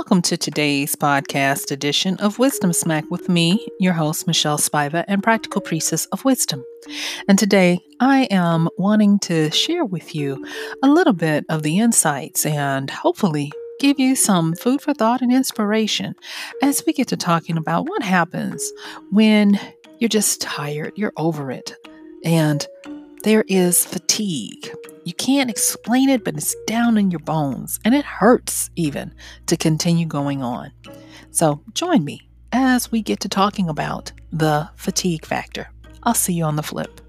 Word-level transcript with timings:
Welcome 0.00 0.22
to 0.22 0.38
today's 0.38 0.96
podcast 0.96 1.70
edition 1.70 2.16
of 2.20 2.38
Wisdom 2.38 2.72
Smack 2.72 3.04
with 3.10 3.28
me, 3.28 3.68
your 3.78 3.92
host, 3.92 4.26
Michelle 4.26 4.56
Spiva, 4.56 5.04
and 5.06 5.22
Practical 5.22 5.60
Priestess 5.60 6.06
of 6.06 6.24
Wisdom. 6.24 6.64
And 7.28 7.38
today 7.38 7.84
I 8.00 8.22
am 8.30 8.70
wanting 8.78 9.18
to 9.18 9.50
share 9.50 9.84
with 9.84 10.14
you 10.14 10.42
a 10.82 10.88
little 10.88 11.12
bit 11.12 11.44
of 11.50 11.62
the 11.62 11.78
insights 11.78 12.46
and 12.46 12.88
hopefully 12.88 13.52
give 13.78 14.00
you 14.00 14.16
some 14.16 14.54
food 14.54 14.80
for 14.80 14.94
thought 14.94 15.20
and 15.20 15.30
inspiration 15.30 16.14
as 16.62 16.82
we 16.86 16.94
get 16.94 17.08
to 17.08 17.16
talking 17.18 17.58
about 17.58 17.86
what 17.86 18.02
happens 18.02 18.72
when 19.10 19.60
you're 19.98 20.08
just 20.08 20.40
tired, 20.40 20.94
you're 20.96 21.12
over 21.18 21.50
it, 21.50 21.76
and 22.24 22.66
there 23.22 23.44
is 23.48 23.84
fatigue. 23.84 24.70
You 25.04 25.12
can't 25.14 25.50
explain 25.50 26.08
it, 26.08 26.24
but 26.24 26.36
it's 26.36 26.54
down 26.66 26.96
in 26.96 27.10
your 27.10 27.20
bones, 27.20 27.78
and 27.84 27.94
it 27.94 28.04
hurts 28.04 28.70
even 28.76 29.14
to 29.46 29.56
continue 29.56 30.06
going 30.06 30.42
on. 30.42 30.72
So, 31.30 31.62
join 31.74 32.04
me 32.04 32.28
as 32.52 32.90
we 32.90 33.02
get 33.02 33.20
to 33.20 33.28
talking 33.28 33.68
about 33.68 34.12
the 34.32 34.68
fatigue 34.76 35.26
factor. 35.26 35.70
I'll 36.02 36.14
see 36.14 36.32
you 36.32 36.44
on 36.44 36.56
the 36.56 36.62
flip. 36.62 37.00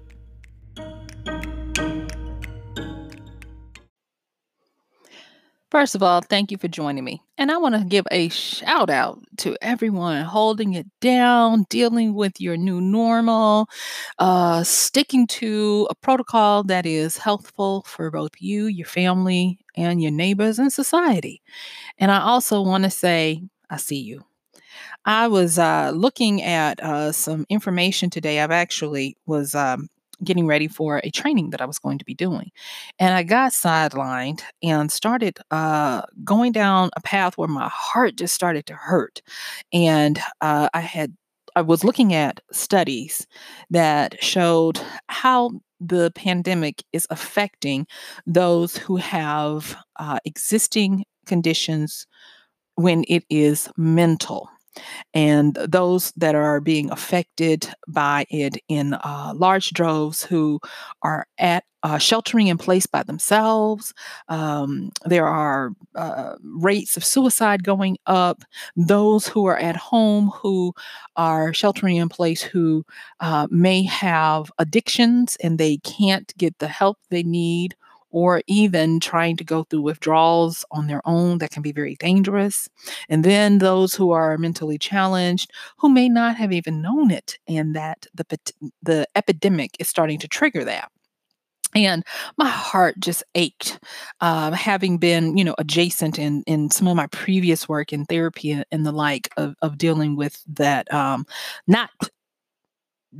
First 5.72 5.94
of 5.94 6.02
all, 6.02 6.20
thank 6.20 6.50
you 6.50 6.58
for 6.58 6.68
joining 6.68 7.02
me. 7.02 7.22
And 7.38 7.50
I 7.50 7.56
want 7.56 7.74
to 7.74 7.82
give 7.82 8.04
a 8.10 8.28
shout 8.28 8.90
out 8.90 9.20
to 9.38 9.56
everyone 9.62 10.22
holding 10.22 10.74
it 10.74 10.86
down, 11.00 11.64
dealing 11.70 12.12
with 12.12 12.38
your 12.42 12.58
new 12.58 12.78
normal, 12.78 13.70
uh, 14.18 14.64
sticking 14.64 15.26
to 15.28 15.86
a 15.88 15.94
protocol 15.94 16.62
that 16.64 16.84
is 16.84 17.16
healthful 17.16 17.84
for 17.86 18.10
both 18.10 18.32
you, 18.38 18.66
your 18.66 18.86
family, 18.86 19.60
and 19.74 20.02
your 20.02 20.12
neighbors 20.12 20.58
and 20.58 20.70
society. 20.70 21.40
And 21.96 22.10
I 22.10 22.20
also 22.20 22.60
want 22.60 22.84
to 22.84 22.90
say, 22.90 23.42
I 23.70 23.78
see 23.78 24.00
you. 24.00 24.26
I 25.06 25.28
was 25.28 25.58
uh, 25.58 25.92
looking 25.94 26.42
at 26.42 26.82
uh, 26.82 27.12
some 27.12 27.46
information 27.48 28.10
today. 28.10 28.40
I've 28.40 28.50
actually 28.50 29.16
was 29.24 29.54
um, 29.54 29.88
getting 30.24 30.46
ready 30.46 30.68
for 30.68 31.00
a 31.04 31.10
training 31.10 31.50
that 31.50 31.60
I 31.60 31.66
was 31.66 31.78
going 31.78 31.98
to 31.98 32.04
be 32.04 32.14
doing. 32.14 32.50
And 32.98 33.14
I 33.14 33.22
got 33.22 33.52
sidelined 33.52 34.42
and 34.62 34.90
started 34.90 35.38
uh, 35.50 36.02
going 36.24 36.52
down 36.52 36.90
a 36.96 37.00
path 37.00 37.36
where 37.36 37.48
my 37.48 37.68
heart 37.72 38.16
just 38.16 38.34
started 38.34 38.66
to 38.66 38.74
hurt. 38.74 39.22
And 39.72 40.20
uh, 40.40 40.68
I 40.74 40.80
had 40.80 41.14
I 41.54 41.60
was 41.60 41.84
looking 41.84 42.14
at 42.14 42.40
studies 42.50 43.26
that 43.68 44.22
showed 44.24 44.80
how 45.08 45.50
the 45.80 46.10
pandemic 46.14 46.82
is 46.92 47.06
affecting 47.10 47.86
those 48.26 48.76
who 48.76 48.96
have 48.96 49.76
uh, 49.96 50.18
existing 50.24 51.04
conditions 51.26 52.06
when 52.76 53.04
it 53.08 53.24
is 53.28 53.68
mental 53.76 54.48
and 55.14 55.54
those 55.54 56.12
that 56.16 56.34
are 56.34 56.60
being 56.60 56.90
affected 56.90 57.68
by 57.88 58.26
it 58.30 58.56
in 58.68 58.94
uh, 58.94 59.32
large 59.36 59.70
droves 59.70 60.24
who 60.24 60.60
are 61.02 61.26
at 61.38 61.64
uh, 61.82 61.98
sheltering 61.98 62.46
in 62.46 62.58
place 62.58 62.86
by 62.86 63.02
themselves. 63.02 63.92
Um, 64.28 64.90
there 65.04 65.26
are 65.26 65.72
uh, 65.96 66.34
rates 66.42 66.96
of 66.96 67.04
suicide 67.04 67.64
going 67.64 67.98
up. 68.06 68.42
Those 68.76 69.26
who 69.26 69.46
are 69.46 69.58
at 69.58 69.76
home 69.76 70.28
who 70.28 70.74
are 71.16 71.52
sheltering 71.52 71.96
in 71.96 72.08
place 72.08 72.40
who 72.40 72.84
uh, 73.20 73.48
may 73.50 73.82
have 73.82 74.52
addictions 74.58 75.36
and 75.42 75.58
they 75.58 75.78
can't 75.78 76.32
get 76.38 76.58
the 76.58 76.68
help 76.68 76.98
they 77.10 77.24
need 77.24 77.74
or 78.12 78.42
even 78.46 79.00
trying 79.00 79.36
to 79.38 79.44
go 79.44 79.64
through 79.64 79.82
withdrawals 79.82 80.64
on 80.70 80.86
their 80.86 81.02
own 81.04 81.38
that 81.38 81.50
can 81.50 81.62
be 81.62 81.72
very 81.72 81.96
dangerous. 81.96 82.68
And 83.08 83.24
then 83.24 83.58
those 83.58 83.94
who 83.94 84.12
are 84.12 84.38
mentally 84.38 84.78
challenged 84.78 85.50
who 85.78 85.88
may 85.88 86.08
not 86.08 86.36
have 86.36 86.52
even 86.52 86.82
known 86.82 87.10
it 87.10 87.38
and 87.48 87.74
that 87.74 88.06
the 88.14 88.24
the 88.82 89.06
epidemic 89.16 89.72
is 89.78 89.88
starting 89.88 90.18
to 90.20 90.28
trigger 90.28 90.64
that 90.64 90.90
and 91.74 92.04
my 92.36 92.48
heart 92.48 92.98
just 92.98 93.22
ached 93.34 93.78
um, 94.20 94.52
having 94.52 94.98
been 94.98 95.36
you 95.36 95.44
know 95.44 95.54
adjacent 95.58 96.18
in 96.18 96.42
in 96.46 96.70
some 96.70 96.86
of 96.88 96.96
my 96.96 97.06
previous 97.08 97.68
work 97.68 97.92
in 97.92 98.04
therapy 98.04 98.62
and 98.70 98.86
the 98.86 98.92
like 98.92 99.28
of, 99.36 99.54
of 99.62 99.78
dealing 99.78 100.16
with 100.16 100.42
that 100.46 100.92
um, 100.92 101.26
not 101.66 101.90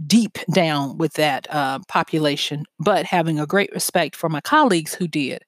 deep 0.06 0.38
down 0.52 0.98
with 0.98 1.14
that 1.14 1.46
uh, 1.50 1.78
population, 1.88 2.64
but 2.78 3.04
having 3.04 3.38
a 3.38 3.46
great 3.46 3.70
respect 3.72 4.16
for 4.16 4.28
my 4.28 4.40
colleagues 4.40 4.94
who 4.94 5.06
did. 5.06 5.44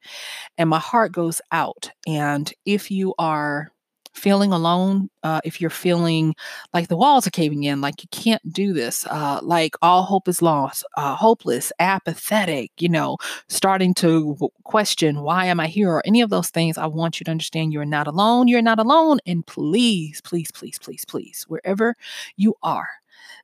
And 0.59 0.69
my 0.69 0.79
heart 0.79 1.13
goes 1.13 1.41
out. 1.53 1.91
And 2.07 2.53
if 2.65 2.91
you 2.91 3.15
are 3.19 3.71
feeling 4.15 4.53
alone, 4.53 5.11
uh, 5.25 5.41
if 5.45 5.61
you're 5.61 5.71
feeling 5.71 6.35
like 6.73 6.89
the 6.89 6.97
walls 6.97 7.27
are 7.27 7.31
caving 7.33 7.65
in, 7.65 7.81
like 7.81 8.03
you 8.03 8.09
can't 8.13 8.53
do 8.53 8.73
this, 8.73 9.07
uh, 9.07 9.41
like 9.43 9.75
all 9.83 10.05
hope 10.05 10.29
is 10.29 10.41
lost, 10.41 10.85
uh, 10.97 11.17
hopeless, 11.17 11.73
apathetic, 11.81 12.71
you 12.79 12.89
know, 12.89 13.17
starting 13.49 13.93
to 13.93 14.37
question, 14.63 15.23
why 15.23 15.47
am 15.47 15.59
I 15.59 15.67
here, 15.67 15.91
or 15.91 16.03
any 16.07 16.21
of 16.21 16.31
those 16.31 16.51
things, 16.51 16.79
I 16.79 16.87
want 16.87 17.19
you 17.19 17.25
to 17.25 17.31
understand 17.31 17.73
you're 17.73 17.85
not 17.85 18.07
alone. 18.07 18.47
You're 18.47 18.63
not 18.63 18.79
alone. 18.79 19.19
And 19.27 19.45
please, 19.47 20.21
please, 20.21 20.51
please, 20.53 20.79
please, 20.79 21.05
please, 21.05 21.45
wherever 21.49 21.97
you 22.37 22.55
are, 22.63 22.89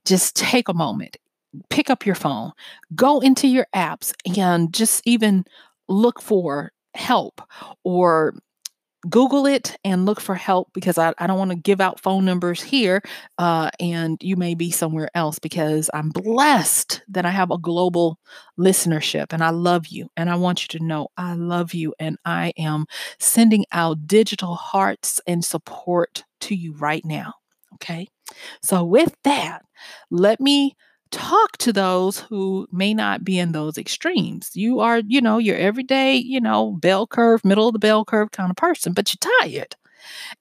just 0.04 0.36
take 0.36 0.68
a 0.68 0.74
moment, 0.74 1.16
pick 1.68 1.90
up 1.90 2.06
your 2.06 2.14
phone, 2.14 2.52
go 2.94 3.20
into 3.20 3.48
your 3.48 3.66
apps, 3.74 4.12
and 4.36 4.72
just 4.72 5.02
even 5.04 5.44
look 5.88 6.20
for 6.20 6.72
help 6.94 7.40
or 7.84 8.34
Google 9.08 9.46
it 9.46 9.78
and 9.82 10.04
look 10.04 10.20
for 10.20 10.34
help 10.34 10.68
because 10.74 10.98
I, 10.98 11.14
I 11.18 11.26
don't 11.26 11.38
want 11.38 11.52
to 11.52 11.56
give 11.56 11.80
out 11.80 12.00
phone 12.00 12.24
numbers 12.24 12.62
here 12.62 13.02
uh, 13.38 13.70
and 13.80 14.18
you 14.22 14.36
may 14.36 14.54
be 14.54 14.70
somewhere 14.70 15.08
else 15.14 15.38
because 15.38 15.88
I'm 15.94 16.10
blessed 16.10 17.02
that 17.08 17.24
I 17.24 17.30
have 17.30 17.50
a 17.50 17.58
global 17.58 18.18
listenership 18.58 19.32
and 19.32 19.42
I 19.42 19.50
love 19.50 19.86
you. 19.86 20.10
And 20.16 20.28
I 20.28 20.36
want 20.36 20.62
you 20.62 20.78
to 20.78 20.84
know 20.84 21.08
I 21.16 21.34
love 21.34 21.72
you 21.72 21.94
and 21.98 22.18
I 22.26 22.52
am 22.58 22.84
sending 23.18 23.64
out 23.72 24.06
digital 24.06 24.54
hearts 24.54 25.20
and 25.26 25.42
support 25.44 26.24
to 26.40 26.54
you 26.54 26.74
right 26.74 27.04
now. 27.04 27.34
Okay. 27.74 28.06
So, 28.62 28.84
with 28.84 29.14
that, 29.24 29.64
let 30.10 30.40
me 30.40 30.76
talk 31.10 31.56
to 31.58 31.72
those 31.72 32.20
who 32.20 32.68
may 32.72 32.94
not 32.94 33.24
be 33.24 33.38
in 33.38 33.52
those 33.52 33.76
extremes. 33.76 34.50
You 34.54 34.80
are, 34.80 35.00
you 35.06 35.20
know, 35.20 35.38
your 35.38 35.56
everyday, 35.56 36.16
you 36.16 36.40
know, 36.40 36.72
bell 36.80 37.06
curve, 37.06 37.44
middle 37.44 37.66
of 37.68 37.72
the 37.72 37.78
bell 37.80 38.04
curve 38.04 38.30
kind 38.30 38.50
of 38.50 38.56
person, 38.56 38.92
but 38.92 39.12
you're 39.12 39.32
tired 39.42 39.74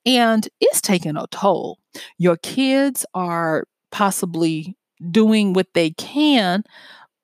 and 0.05 0.47
it's 0.59 0.81
taking 0.81 1.17
a 1.17 1.27
toll. 1.31 1.79
Your 2.17 2.37
kids 2.37 3.05
are 3.13 3.65
possibly 3.91 4.77
doing 5.11 5.53
what 5.53 5.67
they 5.73 5.91
can 5.91 6.63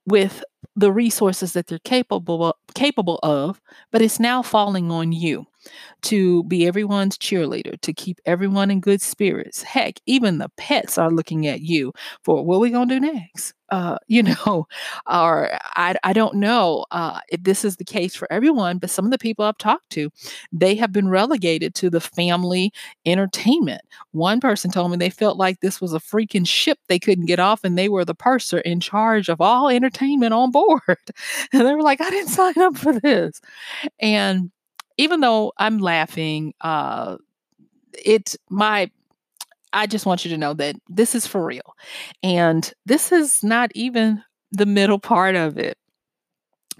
with 0.05 0.43
the 0.75 0.91
resources 0.91 1.53
that 1.53 1.67
they're 1.67 1.79
capable 1.79 2.57
capable 2.75 3.19
of, 3.23 3.61
but 3.91 4.01
it's 4.01 4.19
now 4.19 4.41
falling 4.41 4.91
on 4.91 5.11
you 5.11 5.45
to 6.05 6.43
be 6.45 6.67
everyone's 6.67 7.17
cheerleader, 7.17 7.79
to 7.81 7.93
keep 7.93 8.19
everyone 8.25 8.71
in 8.71 8.79
good 8.79 9.01
spirits. 9.01 9.63
Heck, 9.63 9.99
even 10.05 10.37
the 10.37 10.49
pets 10.57 10.97
are 10.97 11.11
looking 11.11 11.47
at 11.47 11.61
you 11.61 11.93
for 12.23 12.43
what 12.43 12.57
are 12.57 12.59
we 12.59 12.69
going 12.71 12.89
to 12.89 12.99
do 12.99 13.13
next? 13.13 13.53
uh, 13.69 13.97
you 14.07 14.23
know, 14.23 14.67
or 15.07 15.49
I, 15.75 15.95
I 16.03 16.13
don't 16.13 16.35
know 16.35 16.85
uh, 16.91 17.19
if 17.29 17.43
this 17.43 17.65
is 17.65 17.77
the 17.77 17.83
case 17.83 18.15
for 18.15 18.31
everyone, 18.31 18.77
but 18.77 18.89
some 18.89 19.05
of 19.05 19.11
the 19.11 19.17
people 19.17 19.45
I've 19.45 19.57
talked 19.57 19.89
to, 19.91 20.09
they 20.51 20.75
have 20.75 20.91
been 20.91 21.09
relegated 21.09 21.75
to 21.75 21.89
the 21.89 22.01
family 22.01 22.71
entertainment. 23.05 23.81
One 24.11 24.39
person 24.39 24.71
told 24.71 24.91
me 24.91 24.97
they 24.97 25.09
felt 25.09 25.37
like 25.37 25.59
this 25.59 25.81
was 25.81 25.93
a 25.93 25.99
freaking 25.99 26.47
ship 26.47 26.79
they 26.87 26.99
couldn't 26.99 27.25
get 27.25 27.39
off, 27.39 27.63
and 27.63 27.77
they 27.77 27.89
were 27.89 28.05
the 28.05 28.15
purser 28.15 28.59
in 28.59 28.79
charge 28.79 29.29
of 29.29 29.41
all 29.41 29.69
entertainment 29.69 30.33
on 30.33 30.51
board. 30.51 30.81
And 31.53 31.65
they 31.65 31.73
were 31.73 31.81
like, 31.81 32.01
I 32.01 32.09
didn't 32.09 32.29
sign 32.29 32.57
up 32.57 32.77
for 32.77 32.99
this. 32.99 33.39
And 33.99 34.51
even 34.97 35.19
though 35.21 35.53
I'm 35.57 35.79
laughing, 35.79 36.53
uh, 36.61 37.17
it 37.93 38.35
my 38.49 38.89
I 39.73 39.87
just 39.87 40.05
want 40.05 40.23
you 40.23 40.31
to 40.31 40.37
know 40.37 40.53
that 40.53 40.77
this 40.87 41.13
is 41.15 41.27
for 41.27 41.45
real. 41.45 41.75
And 42.23 42.71
this 42.85 43.11
is 43.11 43.43
not 43.43 43.71
even 43.75 44.23
the 44.51 44.65
middle 44.65 44.99
part 44.99 45.35
of 45.35 45.57
it. 45.57 45.77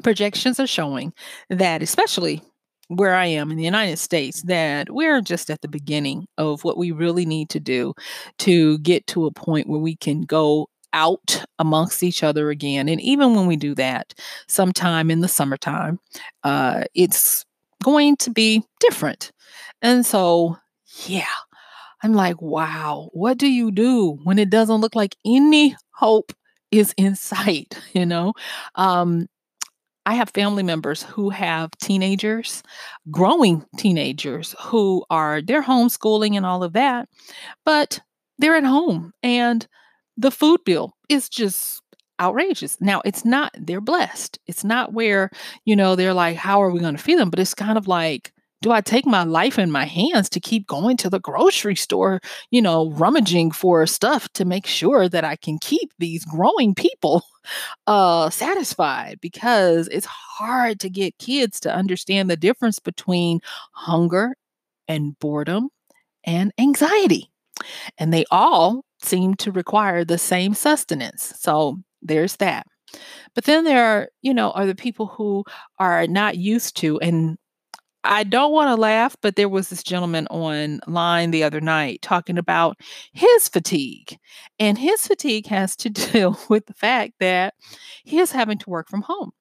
Projections 0.02 0.60
are 0.62 0.68
showing 0.68 1.14
that, 1.50 1.82
especially 1.82 2.42
where 2.88 3.16
I 3.16 3.26
am 3.26 3.52
in 3.52 3.58
the 3.58 3.64
United 3.64 3.98
States, 3.98 4.44
that 4.44 4.90
we're 4.90 5.20
just 5.20 5.50
at 5.50 5.62
the 5.62 5.68
beginning 5.68 6.28
of 6.38 6.64
what 6.64 6.78
we 6.78 6.92
really 6.92 7.26
need 7.26 7.50
to 7.50 7.60
do 7.60 7.94
to 8.40 8.78
get 8.80 9.08
to 9.08 9.26
a 9.26 9.32
point 9.32 9.68
where 9.68 9.80
we 9.80 9.98
can 9.98 10.22
go 10.22 10.70
out 10.94 11.44
amongst 11.60 12.02
each 12.02 12.24
other 12.24 12.50
again. 12.50 12.88
And 12.88 13.02
even 13.02 13.36
when 13.36 13.48
we 13.48 13.58
do 13.58 13.76
that, 13.76 14.14
sometime 14.48 15.12
in 15.12 15.20
the 15.20 15.28
summertime, 15.28 16.00
uh, 16.44 16.86
it's 16.94 17.46
going 17.86 18.18
to 18.18 18.32
be 18.32 18.64
different. 18.80 19.32
And 19.84 20.04
so, 20.04 20.58
yeah, 21.06 21.38
I'm 22.02 22.16
like, 22.16 22.42
wow, 22.42 23.10
what 23.14 23.38
do 23.38 23.48
you 23.48 23.72
do 23.72 24.18
when 24.24 24.40
it 24.40 24.50
doesn't 24.50 24.82
look 24.82 24.96
like 24.96 25.16
any 25.24 25.76
hope 25.92 26.34
is 26.72 26.94
in 26.98 27.16
sight? 27.16 27.80
You 27.94 28.08
know, 28.08 28.34
um, 28.74 29.28
I 30.08 30.16
have 30.16 30.32
family 30.32 30.64
members 30.64 31.04
who 31.04 31.30
have 31.30 31.70
teenagers, 31.80 32.64
growing 33.12 33.64
teenagers 33.78 34.56
who 34.60 35.06
are 35.12 35.42
they're 35.42 35.64
homeschooling 35.64 36.36
and 36.36 36.46
all 36.46 36.64
of 36.64 36.74
that, 36.74 37.08
but 37.66 38.00
they're 38.40 38.56
at 38.58 38.66
home 38.66 39.14
and 39.24 39.68
the 40.18 40.32
food 40.32 40.62
bill 40.66 40.94
is 41.10 41.30
just 41.30 41.82
outrageous. 42.20 42.80
Now, 42.82 43.02
it's 43.06 43.26
not 43.26 43.54
they're 43.58 43.82
blessed. 43.82 44.40
It's 44.48 44.64
not 44.64 44.94
where, 44.94 45.30
you 45.66 45.76
know, 45.76 45.96
they're 45.96 46.14
like 46.14 46.38
how 46.38 46.62
are 46.62 46.72
we 46.72 46.80
going 46.80 46.96
to 46.96 47.04
feed 47.04 47.20
them, 47.20 47.30
but 47.30 47.40
it's 47.40 47.54
kind 47.54 47.78
of 47.78 47.88
like 47.88 48.32
do 48.62 48.72
I 48.72 48.82
take 48.82 49.06
my 49.06 49.24
life 49.24 49.60
in 49.60 49.70
my 49.70 49.86
hands 49.86 50.28
to 50.30 50.40
keep 50.40 50.66
going 50.66 50.98
to 50.98 51.10
the 51.10 51.20
grocery 51.20 51.76
store, 51.76 52.20
you 52.50 52.64
know, 52.64 52.90
rummaging 52.92 53.52
for 53.52 53.86
stuff 53.86 54.28
to 54.34 54.44
make 54.44 54.66
sure 54.66 55.08
that 55.08 55.24
I 55.24 55.36
can 55.36 55.60
keep 55.60 55.92
these 56.00 56.26
growing 56.26 56.74
people 56.74 57.22
uh, 57.88 58.32
satisfied? 58.32 59.20
Because 59.22 59.88
it's 59.90 60.08
hard 60.08 60.80
to 60.80 60.90
get 60.90 61.20
kids 61.20 61.60
to 61.60 61.76
understand 61.76 62.28
the 62.28 62.38
difference 62.38 62.80
between 62.80 63.40
hunger 63.74 64.36
and 64.88 65.18
boredom 65.20 65.70
and 66.24 66.52
anxiety. 66.58 67.30
And 68.00 68.12
they 68.12 68.26
all 68.32 68.84
seem 69.02 69.36
to 69.36 69.52
require 69.52 70.04
the 70.04 70.18
same 70.18 70.56
sustenance. 70.56 71.34
So 71.38 71.78
there's 72.08 72.38
that. 72.38 72.68
But 73.34 73.46
then 73.46 73.64
there 73.64 73.84
are, 73.86 74.10
you 74.22 74.34
know, 74.34 74.52
are 74.52 74.66
the 74.66 74.76
people 74.76 75.08
who 75.08 75.44
are 75.80 76.08
not 76.08 76.38
used 76.38 76.78
to, 76.78 77.00
and 77.00 77.38
I 78.04 78.24
don't 78.24 78.52
want 78.52 78.70
to 78.70 78.80
laugh, 78.80 79.16
but 79.22 79.36
there 79.36 79.50
was 79.50 79.70
this 79.70 79.84
gentleman 79.84 80.28
online 80.28 81.32
the 81.32 81.44
other 81.44 81.60
night 81.60 82.02
talking 82.04 82.38
about 82.38 82.78
his 83.14 83.50
fatigue. 83.50 84.18
And 84.60 84.78
his 84.78 85.08
fatigue 85.08 85.48
has 85.48 85.76
to 85.78 85.90
deal 86.12 86.40
with 86.50 86.68
the 86.68 86.74
fact 86.74 87.14
that 87.20 87.56
he 88.04 88.20
is 88.20 88.32
having 88.32 88.60
to 88.60 88.70
work 88.70 88.88
from 88.90 89.02
home. 89.02 89.32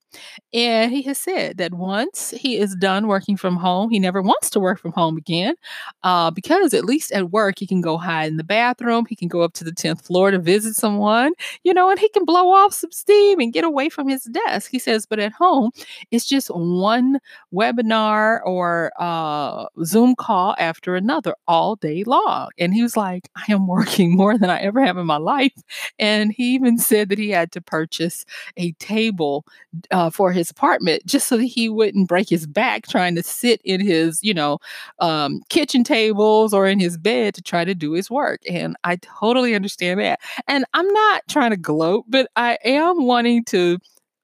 And 0.53 0.93
he 0.93 1.03
has 1.03 1.19
said 1.19 1.59
that 1.59 1.75
once 1.75 2.31
he 2.31 2.59
is 2.59 2.75
done 2.77 3.07
working 3.07 3.37
from 3.37 3.57
home, 3.57 3.91
he 3.91 3.99
never 3.99 4.23
wants 4.23 4.51
to 4.51 4.61
work 4.61 4.79
from 4.79 4.93
home 4.93 5.17
again 5.17 5.55
uh, 6.03 6.31
because 6.31 6.75
at 6.75 6.85
least 6.85 7.13
at 7.13 7.31
work, 7.31 7.59
he 7.59 7.67
can 7.67 7.81
go 7.81 7.97
hide 7.97 8.29
in 8.29 8.37
the 8.37 8.45
bathroom. 8.45 9.07
He 9.09 9.17
can 9.17 9.29
go 9.29 9.43
up 9.43 9.53
to 9.55 9.65
the 9.65 9.73
10th 9.73 10.07
floor 10.07 10.31
to 10.31 10.39
visit 10.39 10.75
someone, 10.75 11.33
you 11.63 11.75
know, 11.75 11.91
and 11.91 11.99
he 11.99 12.09
can 12.11 12.25
blow 12.25 12.53
off 12.53 12.75
some 12.75 12.93
steam 12.93 13.41
and 13.41 13.53
get 13.53 13.65
away 13.65 13.89
from 13.89 14.09
his 14.09 14.25
desk. 14.25 14.71
He 14.71 14.79
says, 14.79 15.07
but 15.07 15.19
at 15.19 15.33
home, 15.33 15.71
it's 16.11 16.27
just 16.27 16.49
one 16.49 17.19
webinar 17.53 18.41
or 18.45 18.93
uh, 18.99 19.67
Zoom 19.85 20.15
call 20.15 20.55
after 20.59 20.95
another 20.97 21.35
all 21.49 21.77
day 21.77 22.05
long. 22.05 22.49
And 22.59 22.75
he 22.75 22.83
was 22.83 22.97
like, 22.97 23.29
I 23.37 23.53
am 23.53 23.67
working 23.67 24.17
more 24.17 24.39
than 24.39 24.51
I 24.51 24.59
ever 24.61 24.85
have 24.85 24.97
in 24.99 25.07
my 25.07 25.17
life. 25.17 25.53
And 25.99 26.33
he 26.33 26.55
even 26.55 26.79
said 26.79 27.09
that 27.09 27.19
he 27.19 27.31
had 27.31 27.53
to 27.53 27.61
purchase 27.61 28.25
a 28.57 28.73
table. 28.73 29.45
Uh, 29.91 30.04
uh, 30.05 30.11
for 30.11 30.33
his 30.33 30.51
apartment 30.51 31.05
just 31.07 31.29
so 31.29 31.37
that 31.37 31.45
he 31.45 31.69
wouldn't 31.69 32.09
break 32.09 32.29
his 32.29 32.47
back 32.47 32.87
trying 32.87 33.15
to 33.15 33.23
sit 33.23 33.61
in 33.65 33.81
his, 33.81 34.21
you 34.23 34.35
know, 34.35 34.59
um, 34.99 35.41
kitchen 35.49 35.83
tables 35.83 36.53
or 36.53 36.67
in 36.67 36.79
his 36.79 36.99
bed 36.99 37.35
to 37.35 37.43
try 37.43 37.65
to 37.65 37.75
do 37.75 37.93
his 37.93 38.11
work. 38.11 38.41
And 38.49 38.77
I 38.85 38.97
totally 38.97 39.55
understand 39.55 40.01
that. 40.01 40.21
And 40.47 40.65
I'm 40.75 40.89
not 40.89 41.23
trying 41.29 41.51
to 41.51 41.57
gloat, 41.57 42.05
but 42.09 42.31
I 42.37 42.59
am 42.65 43.05
wanting 43.05 43.45
to 43.47 43.79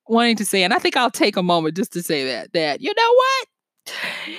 wanting 0.09 0.37
to 0.37 0.45
say, 0.45 0.63
and 0.63 0.75
I 0.75 0.79
think 0.79 0.97
I'll 0.97 1.11
take 1.11 1.37
a 1.37 1.43
moment 1.43 1.77
just 1.77 1.93
to 1.95 2.03
say 2.03 2.25
that 2.27 2.53
that 2.53 2.81
you 2.81 2.93
know 2.95 3.15
what 3.15 4.37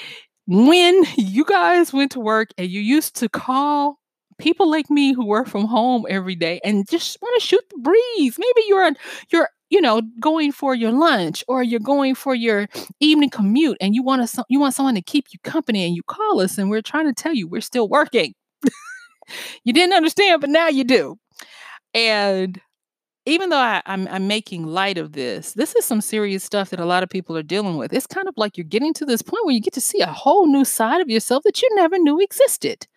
when 0.48 1.04
you 1.16 1.46
guys 1.46 1.94
went 1.94 2.12
to 2.12 2.20
work 2.20 2.50
and 2.58 2.70
you 2.70 2.82
used 2.82 3.16
to 3.18 3.30
call 3.30 4.00
people 4.38 4.70
like 4.70 4.90
me 4.90 5.14
who 5.14 5.26
work 5.26 5.48
from 5.48 5.66
home 5.66 6.06
every 6.10 6.36
day 6.36 6.60
and 6.64 6.90
just 6.90 7.22
want 7.22 7.40
to 7.40 7.48
shoot 7.48 7.64
the 7.70 7.78
breeze. 7.78 8.38
Maybe 8.38 8.64
you're 8.68 8.92
you're 9.30 9.50
you 9.72 9.82
know 9.82 10.02
going 10.20 10.52
for 10.52 10.76
your 10.76 10.92
lunch 10.92 11.44
or 11.48 11.64
you're 11.64 11.80
going 11.80 12.14
for 12.14 12.36
your 12.36 12.68
evening 13.00 13.30
commute 13.32 13.78
and 13.82 13.96
you 13.96 14.04
want 14.04 14.28
to 14.30 14.46
you 14.50 14.60
want 14.60 14.76
someone 14.76 14.94
to 14.96 15.02
keep 15.02 15.28
you 15.32 15.40
company 15.44 15.84
and 15.86 15.96
you 15.96 16.04
call 16.04 16.40
us 16.42 16.60
and 16.60 16.70
we're 16.70 16.82
trying 16.84 17.08
to 17.08 17.14
tell 17.14 17.34
you 17.34 17.48
we're 17.48 17.62
still 17.62 17.88
working. 17.90 18.34
you 19.64 19.74
didn't 19.74 19.94
understand, 19.96 20.42
but 20.42 20.50
now 20.50 20.68
you 20.68 20.84
do. 20.84 21.18
And 21.94 22.60
even 23.26 23.50
though 23.50 23.58
I, 23.58 23.82
am 23.86 24.08
I'm, 24.08 24.08
I'm 24.08 24.28
making 24.28 24.66
light 24.66 24.98
of 24.98 25.12
this, 25.14 25.54
this 25.54 25.76
is 25.76 25.86
some 25.86 26.02
serious 26.02 26.44
stuff 26.44 26.72
that 26.72 26.80
a 26.80 26.86
lot 26.86 27.04
of 27.04 27.10
people 27.10 27.38
are 27.38 27.44
dealing 27.44 27.78
with. 27.78 27.94
It's 27.94 28.08
kind 28.08 28.28
of 28.28 28.34
like 28.36 28.58
you're 28.58 28.66
getting 28.66 28.94
to 28.96 29.06
this 29.06 29.22
point 29.22 29.46
where 29.46 29.54
you 29.54 29.62
get 29.62 29.74
to 29.74 29.82
see 29.82 30.02
a 30.02 30.08
whole 30.08 30.48
new 30.48 30.66
side 30.66 31.02
of 31.02 31.10
yourself 31.10 31.44
that 31.44 31.62
you 31.62 31.70
never 31.76 32.00
knew 32.00 32.20
existed. 32.20 32.88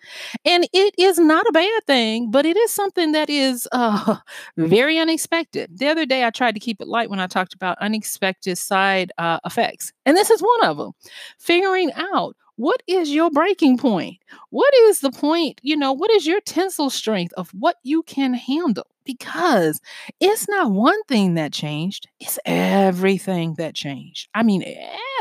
And 0.44 0.67
it 0.73 0.94
is 0.99 1.19
not 1.19 1.47
a 1.47 1.53
bad 1.53 1.85
thing, 1.87 2.31
but 2.31 2.47
it 2.47 2.56
is 2.56 2.71
something 2.73 3.12
that 3.12 3.29
is 3.29 3.69
uh, 3.73 4.17
very 4.56 4.99
unexpected. 4.99 5.79
The 5.79 5.88
other 5.88 6.06
day, 6.06 6.25
I 6.25 6.31
tried 6.31 6.55
to 6.55 6.61
keep 6.61 6.81
it 6.81 6.88
light 6.88 7.11
when 7.11 7.21
I 7.21 7.26
talked 7.26 7.55
about 7.55 7.76
unexpected 7.79 8.56
side 8.56 9.12
uh, 9.19 9.41
effects. 9.44 9.93
And 10.06 10.17
this 10.17 10.31
is 10.31 10.41
one 10.41 10.65
of 10.65 10.79
them 10.79 10.93
figuring 11.38 11.93
out 11.97 12.37
what 12.56 12.82
is 12.87 13.11
your 13.11 13.31
breaking 13.31 13.79
point? 13.79 14.19
What 14.50 14.73
is 14.85 15.00
the 15.00 15.11
point? 15.11 15.61
You 15.62 15.76
know, 15.76 15.93
what 15.93 16.11
is 16.12 16.26
your 16.26 16.41
tensile 16.41 16.91
strength 16.91 17.35
of 17.37 17.50
what 17.50 17.76
you 17.82 18.05
can 18.05 18.32
handle? 18.32 18.87
Because 19.04 19.80
it's 20.18 20.49
not 20.49 20.73
one 20.73 21.02
thing 21.04 21.34
that 21.34 21.52
changed, 21.52 22.08
it's 22.20 22.38
everything 22.46 23.54
that 23.58 23.75
changed. 23.75 24.28
I 24.34 24.42
mean, 24.42 24.64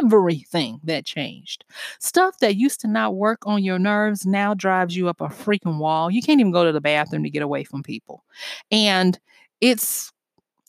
everything 0.02 0.80
that 0.86 1.06
changed. 1.06 1.66
Stuff 2.00 2.38
that 2.40 2.56
used 2.56 2.80
to 2.82 2.88
not 2.88 3.16
work 3.16 3.40
on 3.46 3.64
your 3.64 3.80
nerves 3.80 4.26
now 4.26 4.54
drives 4.54 4.96
you 4.96 5.10
up 5.10 5.20
a 5.20 5.26
freaking 5.28 5.80
wall. 5.80 6.10
You 6.10 6.22
can't 6.22 6.40
even 6.40 6.54
go 6.54 6.64
to 6.64 6.72
the 6.72 6.80
bathroom 6.82 7.24
to 7.24 7.30
get 7.30 7.42
away 7.44 7.66
from 7.66 7.84
people. 7.84 8.24
And 8.72 9.20
it's 9.60 10.12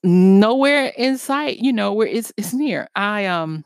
nowhere 0.05 0.93
in 0.97 1.19
sight, 1.19 1.59
you 1.59 1.73
know, 1.73 1.93
where 1.93 2.09
it's 2.09 2.33
it's 2.37 2.55
near. 2.55 2.89
I 2.97 3.27
um 3.27 3.65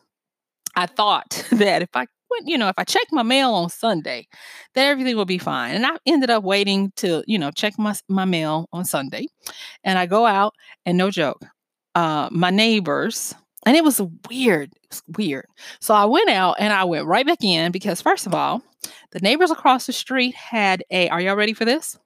I 0.76 0.86
thought 0.86 1.44
that 1.52 1.82
if 1.82 1.90
I 1.94 2.06
you 2.44 2.58
know, 2.58 2.68
if 2.68 2.78
I 2.78 2.84
check 2.84 3.06
my 3.12 3.22
mail 3.22 3.52
on 3.52 3.68
Sunday, 3.70 4.26
that 4.74 4.86
everything 4.86 5.16
will 5.16 5.24
be 5.24 5.38
fine. 5.38 5.74
And 5.74 5.86
I 5.86 5.96
ended 6.06 6.30
up 6.30 6.44
waiting 6.44 6.92
to, 6.96 7.22
you 7.26 7.38
know, 7.38 7.50
check 7.50 7.78
my, 7.78 7.94
my 8.08 8.24
mail 8.24 8.68
on 8.72 8.84
Sunday. 8.84 9.26
And 9.84 9.98
I 9.98 10.06
go 10.06 10.26
out 10.26 10.54
and 10.86 10.98
no 10.98 11.10
joke, 11.10 11.44
uh, 11.94 12.28
my 12.30 12.50
neighbors, 12.50 13.34
and 13.66 13.76
it 13.76 13.84
was 13.84 14.00
weird, 14.30 14.70
it 14.72 14.88
was 14.90 15.02
weird. 15.16 15.46
So 15.80 15.94
I 15.94 16.04
went 16.04 16.30
out 16.30 16.56
and 16.58 16.72
I 16.72 16.84
went 16.84 17.06
right 17.06 17.26
back 17.26 17.42
in 17.42 17.72
because 17.72 18.00
first 18.00 18.26
of 18.26 18.34
all, 18.34 18.62
the 19.10 19.20
neighbors 19.20 19.50
across 19.50 19.86
the 19.86 19.92
street 19.92 20.34
had 20.34 20.84
a, 20.90 21.08
are 21.08 21.20
y'all 21.20 21.34
ready 21.34 21.52
for 21.52 21.64
this? 21.64 21.98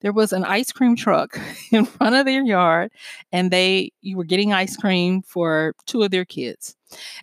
There 0.00 0.12
was 0.12 0.32
an 0.32 0.44
ice 0.44 0.72
cream 0.72 0.96
truck 0.96 1.38
in 1.70 1.84
front 1.84 2.16
of 2.16 2.26
their 2.26 2.42
yard 2.42 2.90
and 3.32 3.50
they 3.50 3.92
you 4.00 4.16
were 4.16 4.24
getting 4.24 4.52
ice 4.52 4.76
cream 4.76 5.22
for 5.22 5.74
two 5.86 6.02
of 6.02 6.10
their 6.10 6.24
kids. 6.24 6.76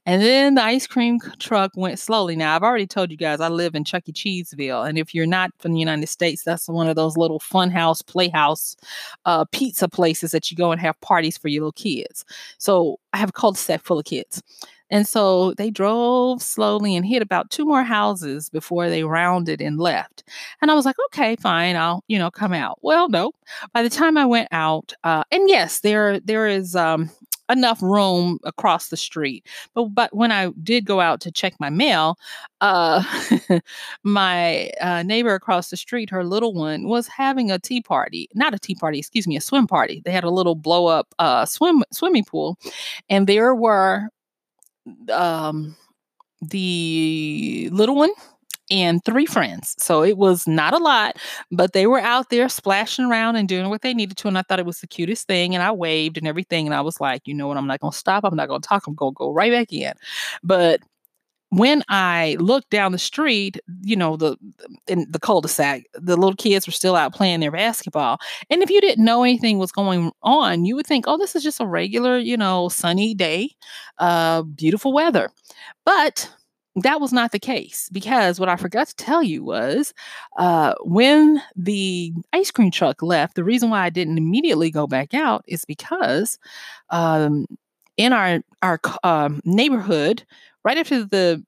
And 0.05 0.21
then 0.21 0.55
the 0.55 0.63
ice 0.63 0.87
cream 0.87 1.19
truck 1.39 1.71
went 1.75 1.99
slowly. 1.99 2.35
Now 2.35 2.55
i've 2.55 2.63
already 2.63 2.87
told 2.87 3.11
you 3.11 3.17
guys 3.17 3.41
i 3.41 3.47
live 3.47 3.75
in 3.75 3.83
chuck 3.83 4.03
e. 4.07 4.13
Cheeseville 4.13 4.87
and 4.87 4.97
if 4.97 5.13
you're 5.13 5.25
not 5.25 5.51
from 5.59 5.73
the 5.73 5.79
united 5.79 6.07
states 6.07 6.43
that's 6.43 6.67
one 6.67 6.87
of 6.87 6.95
those 6.95 7.17
little 7.17 7.39
fun 7.39 7.69
house 7.69 8.01
playhouse 8.01 8.75
uh, 9.25 9.45
pizza 9.51 9.87
places 9.89 10.31
that 10.31 10.49
you 10.49 10.57
go 10.57 10.71
and 10.71 10.79
have 10.79 10.99
parties 11.01 11.37
for 11.37 11.47
your 11.47 11.61
little 11.61 11.71
kids. 11.73 12.25
So 12.57 12.99
i 13.13 13.17
have 13.17 13.29
a 13.29 13.33
cul-de-sac 13.33 13.83
full 13.83 13.99
of 13.99 14.05
kids 14.05 14.41
And 14.89 15.07
so 15.07 15.53
they 15.53 15.69
drove 15.69 16.41
slowly 16.41 16.95
and 16.95 17.05
hit 17.05 17.21
about 17.21 17.49
two 17.49 17.65
more 17.65 17.83
houses 17.83 18.49
before 18.49 18.89
they 18.89 19.03
rounded 19.03 19.61
and 19.61 19.79
left. 19.79 20.23
And 20.61 20.71
I 20.71 20.75
was 20.75 20.85
like, 20.85 20.95
okay, 21.07 21.35
fine, 21.37 21.75
I'll, 21.75 22.03
you 22.07 22.17
know, 22.17 22.31
come 22.31 22.53
out. 22.53 22.79
Well, 22.81 23.09
no. 23.09 23.31
By 23.73 23.83
the 23.83 23.89
time 23.89 24.17
I 24.17 24.25
went 24.25 24.47
out, 24.51 24.93
uh, 25.03 25.23
and 25.31 25.49
yes, 25.49 25.79
there 25.81 26.19
there 26.19 26.47
is 26.47 26.75
um, 26.75 27.09
enough 27.49 27.81
room 27.81 28.39
across 28.43 28.89
the 28.89 28.97
street. 28.97 29.45
But 29.73 29.85
but 29.89 30.15
when 30.15 30.31
I 30.31 30.49
did 30.63 30.85
go 30.85 30.99
out 30.99 31.21
to 31.21 31.31
check 31.31 31.53
my 31.59 31.69
mail, 31.69 32.17
uh, 32.61 33.03
my 34.03 34.69
uh, 34.81 35.03
neighbor 35.03 35.33
across 35.33 35.69
the 35.69 35.77
street, 35.77 36.09
her 36.09 36.23
little 36.23 36.53
one, 36.53 36.87
was 36.87 37.07
having 37.07 37.51
a 37.51 37.59
tea 37.59 37.81
party. 37.81 38.29
Not 38.35 38.53
a 38.53 38.59
tea 38.59 38.75
party, 38.75 38.99
excuse 38.99 39.27
me, 39.27 39.37
a 39.37 39.41
swim 39.41 39.67
party. 39.67 40.01
They 40.05 40.11
had 40.11 40.23
a 40.23 40.29
little 40.29 40.55
blow 40.55 40.87
up 40.87 41.13
uh, 41.19 41.45
swim 41.45 41.83
swimming 41.91 42.25
pool, 42.25 42.57
and 43.09 43.27
there 43.27 43.55
were 43.55 44.09
um, 45.11 45.75
the 46.41 47.69
little 47.71 47.95
one 47.95 48.11
and 48.69 49.03
three 49.05 49.25
friends. 49.25 49.75
So 49.79 50.03
it 50.03 50.17
was 50.17 50.45
not 50.47 50.73
a 50.73 50.77
lot, 50.77 51.17
but 51.51 51.73
they 51.73 51.87
were 51.87 51.99
out 51.99 52.29
there 52.29 52.49
splashing 52.49 53.05
around 53.05 53.37
and 53.37 53.47
doing 53.47 53.69
what 53.69 53.81
they 53.81 53.93
needed 53.93 54.17
to. 54.17 54.27
And 54.27 54.37
I 54.37 54.41
thought 54.41 54.59
it 54.59 54.65
was 54.65 54.81
the 54.81 54.87
cutest 54.87 55.27
thing. 55.27 55.53
And 55.53 55.63
I 55.63 55.71
waved 55.71 56.17
and 56.17 56.27
everything. 56.27 56.65
And 56.65 56.75
I 56.75 56.81
was 56.81 56.99
like, 56.99 57.21
you 57.25 57.33
know 57.33 57.47
what? 57.47 57.57
I'm 57.57 57.67
not 57.67 57.79
going 57.79 57.91
to 57.91 57.97
stop. 57.97 58.23
I'm 58.23 58.35
not 58.35 58.49
going 58.49 58.61
to 58.61 58.67
talk. 58.67 58.85
I'm 58.87 58.95
going 58.95 59.13
to 59.13 59.17
go 59.17 59.31
right 59.31 59.51
back 59.51 59.71
in. 59.71 59.93
But 60.43 60.81
when 61.49 61.83
I 61.87 62.35
looked 62.39 62.69
down 62.69 62.91
the 62.91 62.97
street, 62.97 63.57
you 63.81 63.95
know, 63.95 64.17
the 64.17 64.37
in 64.87 65.05
the 65.09 65.19
cul-de-sac, 65.19 65.83
the 65.93 66.17
little 66.17 66.35
kids 66.35 66.67
were 66.67 66.73
still 66.73 66.95
out 66.95 67.13
playing 67.13 67.39
their 67.39 67.51
basketball. 67.51 68.19
And 68.49 68.61
if 68.61 68.69
you 68.69 68.81
didn't 68.81 69.05
know 69.05 69.23
anything 69.23 69.57
was 69.57 69.71
going 69.71 70.11
on, 70.23 70.65
you 70.65 70.75
would 70.75 70.87
think, 70.87 71.05
oh, 71.07 71.17
this 71.17 71.35
is 71.35 71.43
just 71.43 71.61
a 71.61 71.65
regular, 71.65 72.17
you 72.17 72.35
know, 72.35 72.67
sunny 72.69 73.13
day, 73.13 73.51
uh, 73.99 74.41
beautiful 74.43 74.91
weather. 74.91 75.29
But 75.85 76.29
that 76.83 77.01
was 77.01 77.11
not 77.11 77.31
the 77.31 77.39
case 77.39 77.89
because 77.91 78.39
what 78.39 78.49
I 78.49 78.55
forgot 78.55 78.87
to 78.89 78.95
tell 78.95 79.23
you 79.23 79.43
was 79.43 79.93
uh, 80.37 80.73
when 80.83 81.41
the 81.55 82.13
ice 82.33 82.51
cream 82.51 82.71
truck 82.71 83.01
left, 83.01 83.35
the 83.35 83.43
reason 83.43 83.69
why 83.69 83.83
I 83.83 83.89
didn't 83.89 84.17
immediately 84.17 84.69
go 84.69 84.85
back 84.85 85.13
out 85.13 85.43
is 85.47 85.65
because 85.65 86.37
um, 86.89 87.47
in 87.97 88.13
our 88.13 88.41
our 88.61 88.79
um, 89.03 89.41
neighborhood, 89.43 90.23
right 90.67 90.77
after 90.77 91.05
the 91.05 91.41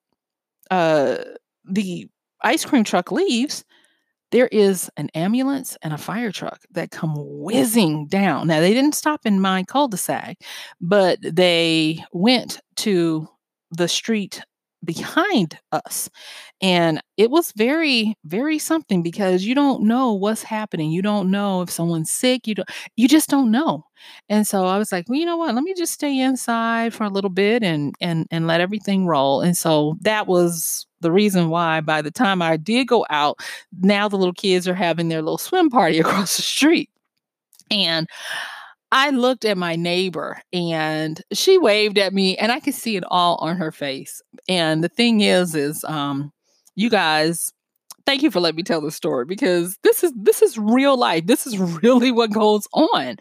uh, 0.71 1.17
the 1.65 2.07
ice 2.41 2.63
cream 2.63 2.85
truck 2.85 3.11
leaves, 3.11 3.65
there 4.31 4.47
is 4.47 4.89
an 4.95 5.09
ambulance 5.13 5.77
and 5.81 5.93
a 5.93 5.97
fire 5.97 6.31
truck 6.31 6.61
that 6.71 6.91
come 6.91 7.15
whizzing 7.17 8.07
down. 8.07 8.47
Now 8.47 8.61
they 8.61 8.73
didn't 8.73 8.95
stop 8.95 9.25
in 9.25 9.41
my 9.41 9.63
cul-de-sac, 9.63 10.38
but 10.79 11.19
they 11.21 12.01
went 12.13 12.61
to 12.77 13.27
the 13.71 13.89
street 13.89 14.41
behind 14.83 15.57
us. 15.71 16.09
And 16.62 17.01
it 17.17 17.29
was 17.29 17.51
very, 17.53 18.15
very 18.25 18.59
something 18.59 19.01
because 19.01 19.43
you 19.43 19.55
don't 19.55 19.83
know 19.83 20.13
what's 20.13 20.43
happening. 20.43 20.91
You 20.91 21.01
don't 21.01 21.31
know 21.31 21.62
if 21.62 21.69
someone's 21.69 22.12
sick. 22.12 22.48
You 22.48 22.55
don't, 22.55 22.69
you 22.95 23.07
just 23.07 23.29
don't 23.29 23.51
know. 23.51 23.86
And 24.29 24.48
so 24.48 24.65
I 24.65 24.77
was 24.77 24.91
like, 24.91 25.09
well, 25.09 25.19
you 25.19 25.25
know 25.25 25.38
what? 25.38 25.53
Let 25.55 25.63
me 25.63 25.74
just 25.74 25.93
stay 25.93 26.19
inside 26.19 26.93
for 26.93 27.03
a 27.03 27.09
little 27.09 27.29
bit 27.29 27.63
and 27.63 27.93
and 28.00 28.27
and 28.31 28.48
let 28.48 28.62
everything 28.62 29.05
roll. 29.05 29.41
And 29.41 29.57
so 29.57 29.98
that 30.01 30.27
was 30.27 30.88
the 31.01 31.12
reason 31.12 31.50
why 31.50 31.81
by 31.81 32.01
the 32.01 32.12
time 32.12 32.41
I 32.41 32.57
did 32.57 32.88
go 32.88 33.05
out, 33.09 33.39
now 33.81 34.07
the 34.07 34.17
little 34.17 34.33
kids 34.33 34.67
are 34.67 34.74
having 34.75 35.09
their 35.09 35.21
little 35.21 35.38
swim 35.38 35.69
party 35.69 36.00
across 36.00 36.38
the 36.38 36.43
street. 36.43 36.89
And 37.71 38.07
I 38.91 39.12
looked 39.12 39.46
at 39.46 39.58
my 39.58 39.75
neighbor 39.75 40.41
and 40.51 41.22
she 41.31 41.58
waved 41.58 41.98
at 41.98 42.13
me 42.13 42.38
and 42.38 42.51
I 42.51 42.60
could 42.60 42.74
see 42.74 42.96
it 42.96 43.03
all 43.10 43.36
on 43.38 43.58
her 43.58 43.72
face. 43.72 44.22
And 44.48 44.84
the 44.84 44.89
thing 44.89 45.22
is 45.22 45.55
is 45.55 45.84
um 45.86 46.31
you 46.75 46.89
guys 46.89 47.51
thank 48.05 48.24
you 48.24 48.31
for 48.31 48.39
letting 48.39 48.55
me 48.55 48.63
tell 48.63 48.81
the 48.81 48.89
story 48.91 49.24
because 49.25 49.77
this 49.84 50.03
is 50.03 50.12
this 50.15 50.41
is 50.41 50.58
real 50.58 50.98
life. 50.98 51.27
This 51.27 51.46
is 51.46 51.58
really 51.84 52.12
what 52.12 52.31
goes 52.31 52.67
on. 52.74 53.17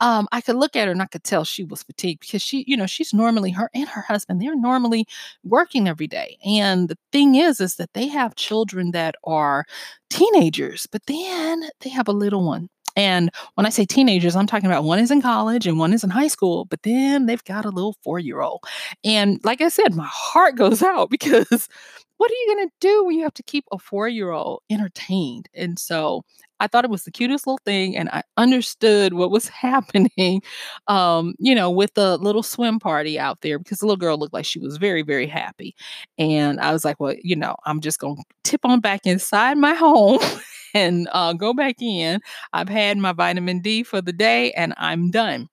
Um, 0.00 0.28
I 0.32 0.40
could 0.40 0.56
look 0.56 0.76
at 0.76 0.86
her 0.86 0.92
and 0.92 1.02
I 1.02 1.06
could 1.06 1.24
tell 1.24 1.44
she 1.44 1.64
was 1.64 1.84
fatigued 1.84 2.22
because 2.22 2.42
she, 2.42 2.64
you 2.66 2.76
know, 2.76 2.86
she's 2.86 3.14
normally 3.14 3.50
her 3.52 3.70
and 3.74 3.88
her 3.88 4.02
husband, 4.02 4.40
they're 4.42 4.56
normally 4.56 5.06
working 5.44 5.88
every 5.88 6.08
day. 6.08 6.38
And 6.44 6.88
the 6.88 6.98
thing 7.12 7.36
is, 7.36 7.60
is 7.60 7.76
that 7.76 7.94
they 7.94 8.08
have 8.08 8.34
children 8.34 8.90
that 8.92 9.14
are 9.24 9.64
teenagers, 10.10 10.86
but 10.90 11.06
then 11.06 11.68
they 11.80 11.90
have 11.90 12.08
a 12.08 12.12
little 12.12 12.44
one 12.44 12.68
and 12.96 13.30
when 13.54 13.66
I 13.66 13.70
say 13.70 13.84
teenagers, 13.84 14.36
I'm 14.36 14.46
talking 14.46 14.66
about 14.66 14.84
one 14.84 14.98
is 14.98 15.10
in 15.10 15.20
college 15.22 15.66
and 15.66 15.78
one 15.78 15.92
is 15.92 16.04
in 16.04 16.10
high 16.10 16.28
school, 16.28 16.64
but 16.66 16.82
then 16.82 17.26
they've 17.26 17.44
got 17.44 17.64
a 17.64 17.70
little 17.70 17.96
four 18.02 18.18
year 18.18 18.40
old. 18.40 18.64
And 19.04 19.40
like 19.44 19.60
I 19.60 19.68
said, 19.68 19.94
my 19.94 20.08
heart 20.10 20.56
goes 20.56 20.82
out 20.82 21.10
because 21.10 21.68
what 22.16 22.30
are 22.30 22.34
you 22.34 22.54
going 22.54 22.68
to 22.68 22.74
do 22.80 23.04
when 23.04 23.16
you 23.16 23.22
have 23.24 23.34
to 23.34 23.42
keep 23.42 23.64
a 23.72 23.78
four 23.78 24.08
year 24.08 24.30
old 24.30 24.62
entertained? 24.70 25.48
And 25.54 25.78
so 25.78 26.22
I 26.64 26.68
thought 26.68 26.84
it 26.84 26.90
was 26.90 27.04
the 27.04 27.10
cutest 27.12 27.46
little 27.46 27.60
thing, 27.64 27.96
and 27.96 28.08
I 28.10 28.22
understood 28.38 29.14
what 29.14 29.30
was 29.30 29.48
happening, 29.64 30.42
um, 30.88 31.34
you 31.38 31.54
know, 31.54 31.70
with 31.70 31.94
the 31.94 32.16
little 32.18 32.42
swim 32.42 32.78
party 32.80 33.18
out 33.18 33.40
there 33.42 33.58
because 33.58 33.78
the 33.80 33.86
little 33.86 33.96
girl 33.98 34.18
looked 34.18 34.34
like 34.34 34.46
she 34.46 34.58
was 34.58 34.76
very, 34.78 35.02
very 35.02 35.26
happy. 35.26 35.74
And 36.18 36.60
I 36.60 36.72
was 36.72 36.84
like, 36.84 36.98
well, 37.00 37.14
you 37.22 37.36
know, 37.36 37.56
I'm 37.66 37.80
just 37.80 37.98
going 37.98 38.16
to 38.16 38.22
tip 38.44 38.64
on 38.64 38.80
back 38.80 39.02
inside 39.06 39.58
my 39.58 39.74
home 39.74 40.18
and 40.74 41.08
uh, 41.12 41.32
go 41.34 41.52
back 41.54 41.76
in. 41.80 42.20
I've 42.52 42.68
had 42.68 42.98
my 42.98 43.12
vitamin 43.12 43.60
D 43.60 43.82
for 43.82 44.00
the 44.00 44.12
day 44.12 44.52
and 44.52 44.74
I'm 44.76 45.10
done. 45.10 45.48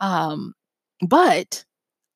Um, 0.00 0.54
but 1.06 1.64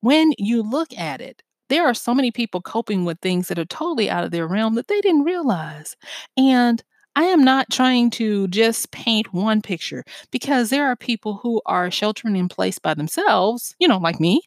when 0.01 0.33
you 0.39 0.63
look 0.63 0.97
at 0.99 1.21
it, 1.21 1.43
there 1.69 1.85
are 1.87 1.95
so 1.95 2.15
many 2.15 2.31
people 2.31 2.61
coping 2.61 3.05
with 3.05 3.19
things 3.21 3.49
that 3.49 3.59
are 3.59 3.65
totally 3.65 4.11
out 4.11 4.25
of 4.25 4.31
their 4.31 4.47
realm 4.47 4.75
that 4.75 4.89
they 4.89 5.01
didn't 5.01 5.25
realize. 5.25 5.97
And 6.37 6.83
I 7.15 7.25
am 7.25 7.45
not 7.45 7.69
trying 7.71 8.09
to 8.13 8.49
just 8.49 8.91
paint 8.91 9.35
one 9.35 9.61
picture 9.61 10.03
because 10.31 10.71
there 10.71 10.87
are 10.87 10.97
people 10.97 11.35
who 11.43 11.61
are 11.67 11.91
sheltering 11.91 12.37
in 12.37 12.49
place 12.49 12.79
by 12.79 12.95
themselves, 12.95 13.75
you 13.79 13.87
know, 13.87 13.99
like 13.99 14.19
me, 14.19 14.41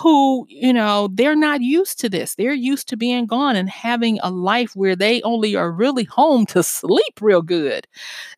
who, 0.00 0.46
you 0.48 0.72
know, 0.72 1.08
they're 1.12 1.34
not 1.34 1.62
used 1.62 1.98
to 2.00 2.08
this. 2.08 2.36
They're 2.36 2.52
used 2.54 2.88
to 2.90 2.96
being 2.96 3.26
gone 3.26 3.56
and 3.56 3.68
having 3.68 4.20
a 4.22 4.30
life 4.30 4.76
where 4.76 4.94
they 4.94 5.20
only 5.22 5.56
are 5.56 5.72
really 5.72 6.04
home 6.04 6.46
to 6.46 6.62
sleep 6.62 7.20
real 7.20 7.42
good. 7.42 7.88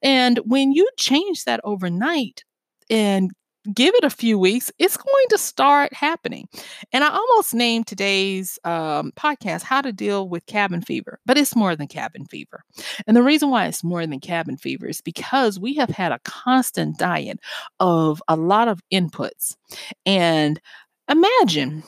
And 0.03 0.39
when 0.47 0.73
you 0.73 0.89
change 0.99 1.45
that 1.45 1.61
overnight, 1.65 2.45
and 2.91 3.31
give 3.73 3.95
it 3.95 4.05
a 4.05 4.11
few 4.11 4.39
weeks, 4.39 4.71
it's 4.79 4.97
going 4.97 5.27
to 5.31 5.39
start 5.39 5.93
happening. 5.93 6.49
And 6.93 7.03
I 7.03 7.09
almost 7.09 7.55
named 7.55 7.87
today's 7.87 8.59
um, 8.65 9.13
podcast 9.17 9.63
How 9.63 9.81
to 9.81 9.93
Deal 9.93 10.29
with 10.29 10.47
Cabin 10.47 10.83
Fever, 10.83 11.19
but 11.25 11.39
it's 11.39 11.57
more 11.57 11.75
than 11.75 11.87
cabin 11.87 12.27
fever. 12.27 12.63
And 13.07 13.17
the 13.17 13.23
reason 13.23 13.51
why 13.51 13.67
it's 13.67 13.85
more 13.85 14.07
than 14.07 14.21
cabin 14.21 14.57
fever 14.57 14.87
is 14.87 15.01
because 15.01 15.59
we 15.59 15.75
have 15.75 15.91
had 15.91 16.13
a 16.13 16.21
constant 16.25 16.99
diet 16.99 17.41
of 17.81 18.23
a 18.29 18.37
lot 18.37 18.69
of 18.69 18.83
inputs. 18.93 19.57
And 20.05 20.61
imagine 21.09 21.83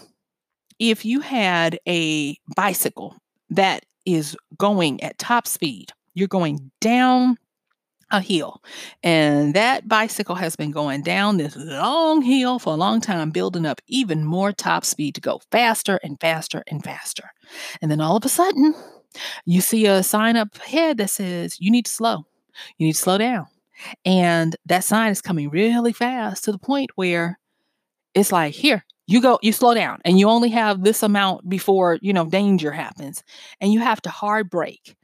if 0.79 1.05
you 1.05 1.21
had 1.21 1.79
a 1.87 2.37
bicycle 2.55 3.17
that 3.51 3.85
is 4.05 4.37
going 4.57 5.03
at 5.03 5.19
top 5.19 5.47
speed, 5.47 5.93
you're 6.15 6.29
going 6.29 6.71
down 6.81 7.37
a 8.11 8.21
hill. 8.21 8.63
And 9.03 9.55
that 9.55 9.89
bicycle 9.89 10.37
has 10.37 10.57
been 10.57 10.71
going 10.71 11.03
down 11.03 11.37
this 11.37 11.57
long 11.57 12.23
hill 12.23 12.59
for 12.59 12.73
a 12.73 12.77
long 12.77 13.01
time, 13.01 13.31
building 13.31 13.67
up 13.67 13.81
even 13.89 14.25
more 14.25 14.53
top 14.53 14.85
speed 14.85 15.15
to 15.17 15.21
go 15.21 15.41
faster 15.51 15.99
and 16.03 16.21
faster 16.21 16.63
and 16.69 16.85
faster. 16.85 17.31
And 17.83 17.91
then 17.91 18.01
all 18.01 18.17
of 18.17 18.25
a 18.25 18.29
sudden, 18.29 18.75
you 19.45 19.61
see 19.61 19.87
a 19.87 20.03
sign 20.03 20.37
up 20.37 20.57
ahead 20.57 20.99
that 20.99 21.11
says, 21.11 21.57
You 21.61 21.71
need 21.71 21.87
to 21.87 21.93
slow. 21.93 22.27
You 22.79 22.87
need 22.87 22.95
to 22.95 22.99
slow 22.99 23.19
down. 23.19 23.47
And 24.05 24.57
that 24.67 24.85
sign 24.85 25.11
is 25.11 25.21
coming 25.21 25.51
really 25.51 25.93
fast 25.93 26.45
to 26.45 26.53
the 26.53 26.59
point 26.59 26.91
where 26.95 27.39
it's 28.15 28.33
like, 28.33 28.55
Here, 28.55 28.85
you 29.07 29.21
go, 29.21 29.39
you 29.43 29.53
slow 29.53 29.75
down, 29.75 30.01
and 30.05 30.19
you 30.19 30.29
only 30.29 30.51
have 30.51 30.83
this 30.83 31.03
amount 31.03 31.49
before, 31.49 31.99
you 32.03 32.13
know, 32.13 32.27
danger 32.27 32.73
happens. 32.73 33.23
And 33.61 33.73
you 33.73 33.81
have 33.81 34.01
to 34.03 34.11
hard 34.11 34.51
brake. 34.51 34.97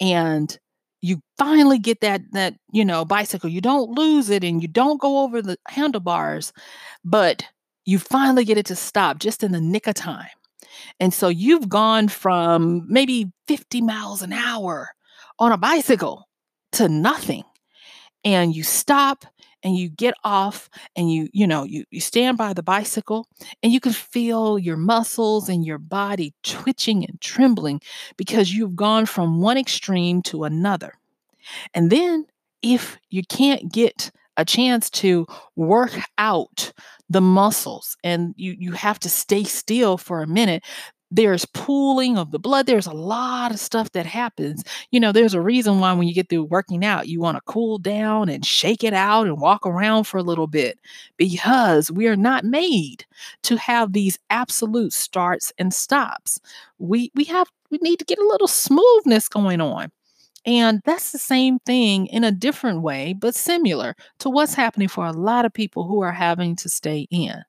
And 0.00 0.56
you 1.04 1.20
finally 1.36 1.78
get 1.78 2.00
that 2.00 2.22
that 2.32 2.54
you 2.72 2.84
know 2.84 3.04
bicycle. 3.04 3.50
You 3.50 3.60
don't 3.60 3.90
lose 3.90 4.30
it 4.30 4.42
and 4.42 4.62
you 4.62 4.68
don't 4.68 5.00
go 5.00 5.22
over 5.22 5.42
the 5.42 5.58
handlebars 5.68 6.52
but 7.04 7.44
you 7.84 7.98
finally 7.98 8.46
get 8.46 8.56
it 8.56 8.66
to 8.66 8.76
stop 8.76 9.18
just 9.18 9.44
in 9.44 9.52
the 9.52 9.60
nick 9.60 9.86
of 9.86 9.94
time. 9.94 10.30
And 10.98 11.12
so 11.12 11.28
you've 11.28 11.68
gone 11.68 12.08
from 12.08 12.86
maybe 12.88 13.30
50 13.46 13.82
miles 13.82 14.22
an 14.22 14.32
hour 14.32 14.88
on 15.38 15.52
a 15.52 15.58
bicycle 15.58 16.26
to 16.72 16.88
nothing 16.88 17.44
and 18.24 18.56
you 18.56 18.62
stop 18.62 19.26
and 19.64 19.76
you 19.76 19.88
get 19.88 20.14
off 20.24 20.68
and 20.96 21.10
you 21.12 21.28
you 21.32 21.46
know 21.46 21.64
you, 21.64 21.84
you 21.90 22.00
stand 22.00 22.38
by 22.38 22.52
the 22.52 22.62
bicycle 22.62 23.26
and 23.62 23.72
you 23.72 23.80
can 23.80 23.92
feel 23.92 24.58
your 24.58 24.76
muscles 24.76 25.48
and 25.48 25.66
your 25.66 25.78
body 25.78 26.34
twitching 26.44 27.04
and 27.04 27.20
trembling 27.20 27.80
because 28.16 28.52
you've 28.52 28.76
gone 28.76 29.06
from 29.06 29.40
one 29.40 29.58
extreme 29.58 30.22
to 30.22 30.44
another. 30.44 30.94
And 31.74 31.90
then 31.90 32.26
if 32.62 32.98
you 33.10 33.22
can't 33.28 33.72
get 33.72 34.10
a 34.36 34.44
chance 34.44 34.90
to 34.90 35.26
work 35.56 35.92
out 36.18 36.72
the 37.08 37.20
muscles 37.20 37.96
and 38.02 38.34
you 38.36 38.56
you 38.58 38.72
have 38.72 38.98
to 39.00 39.08
stay 39.08 39.44
still 39.44 39.96
for 39.98 40.22
a 40.22 40.26
minute 40.26 40.64
there's 41.14 41.44
pooling 41.46 42.18
of 42.18 42.30
the 42.30 42.38
blood 42.38 42.66
there's 42.66 42.86
a 42.86 42.92
lot 42.92 43.52
of 43.52 43.58
stuff 43.58 43.90
that 43.92 44.06
happens 44.06 44.64
you 44.90 44.98
know 44.98 45.12
there's 45.12 45.34
a 45.34 45.40
reason 45.40 45.78
why 45.78 45.92
when 45.92 46.08
you 46.08 46.14
get 46.14 46.28
through 46.28 46.44
working 46.44 46.84
out 46.84 47.08
you 47.08 47.20
want 47.20 47.36
to 47.36 47.42
cool 47.46 47.78
down 47.78 48.28
and 48.28 48.44
shake 48.44 48.82
it 48.82 48.92
out 48.94 49.26
and 49.26 49.40
walk 49.40 49.66
around 49.66 50.04
for 50.04 50.18
a 50.18 50.22
little 50.22 50.46
bit 50.46 50.78
because 51.16 51.90
we 51.90 52.06
are 52.08 52.16
not 52.16 52.44
made 52.44 53.04
to 53.42 53.56
have 53.56 53.92
these 53.92 54.18
absolute 54.30 54.92
starts 54.92 55.52
and 55.58 55.72
stops 55.72 56.40
we 56.78 57.10
we 57.14 57.24
have 57.24 57.48
we 57.70 57.78
need 57.82 57.98
to 57.98 58.04
get 58.04 58.18
a 58.18 58.26
little 58.28 58.48
smoothness 58.48 59.28
going 59.28 59.60
on 59.60 59.90
and 60.46 60.82
that's 60.84 61.12
the 61.12 61.18
same 61.18 61.58
thing 61.60 62.06
in 62.08 62.22
a 62.22 62.30
different 62.30 62.82
way, 62.82 63.14
but 63.14 63.34
similar 63.34 63.96
to 64.18 64.28
what's 64.28 64.54
happening 64.54 64.88
for 64.88 65.06
a 65.06 65.12
lot 65.12 65.46
of 65.46 65.54
people 65.54 65.84
who 65.86 66.02
are 66.02 66.12
having 66.12 66.54
to 66.56 66.68
stay 66.68 67.06
in. 67.10 67.42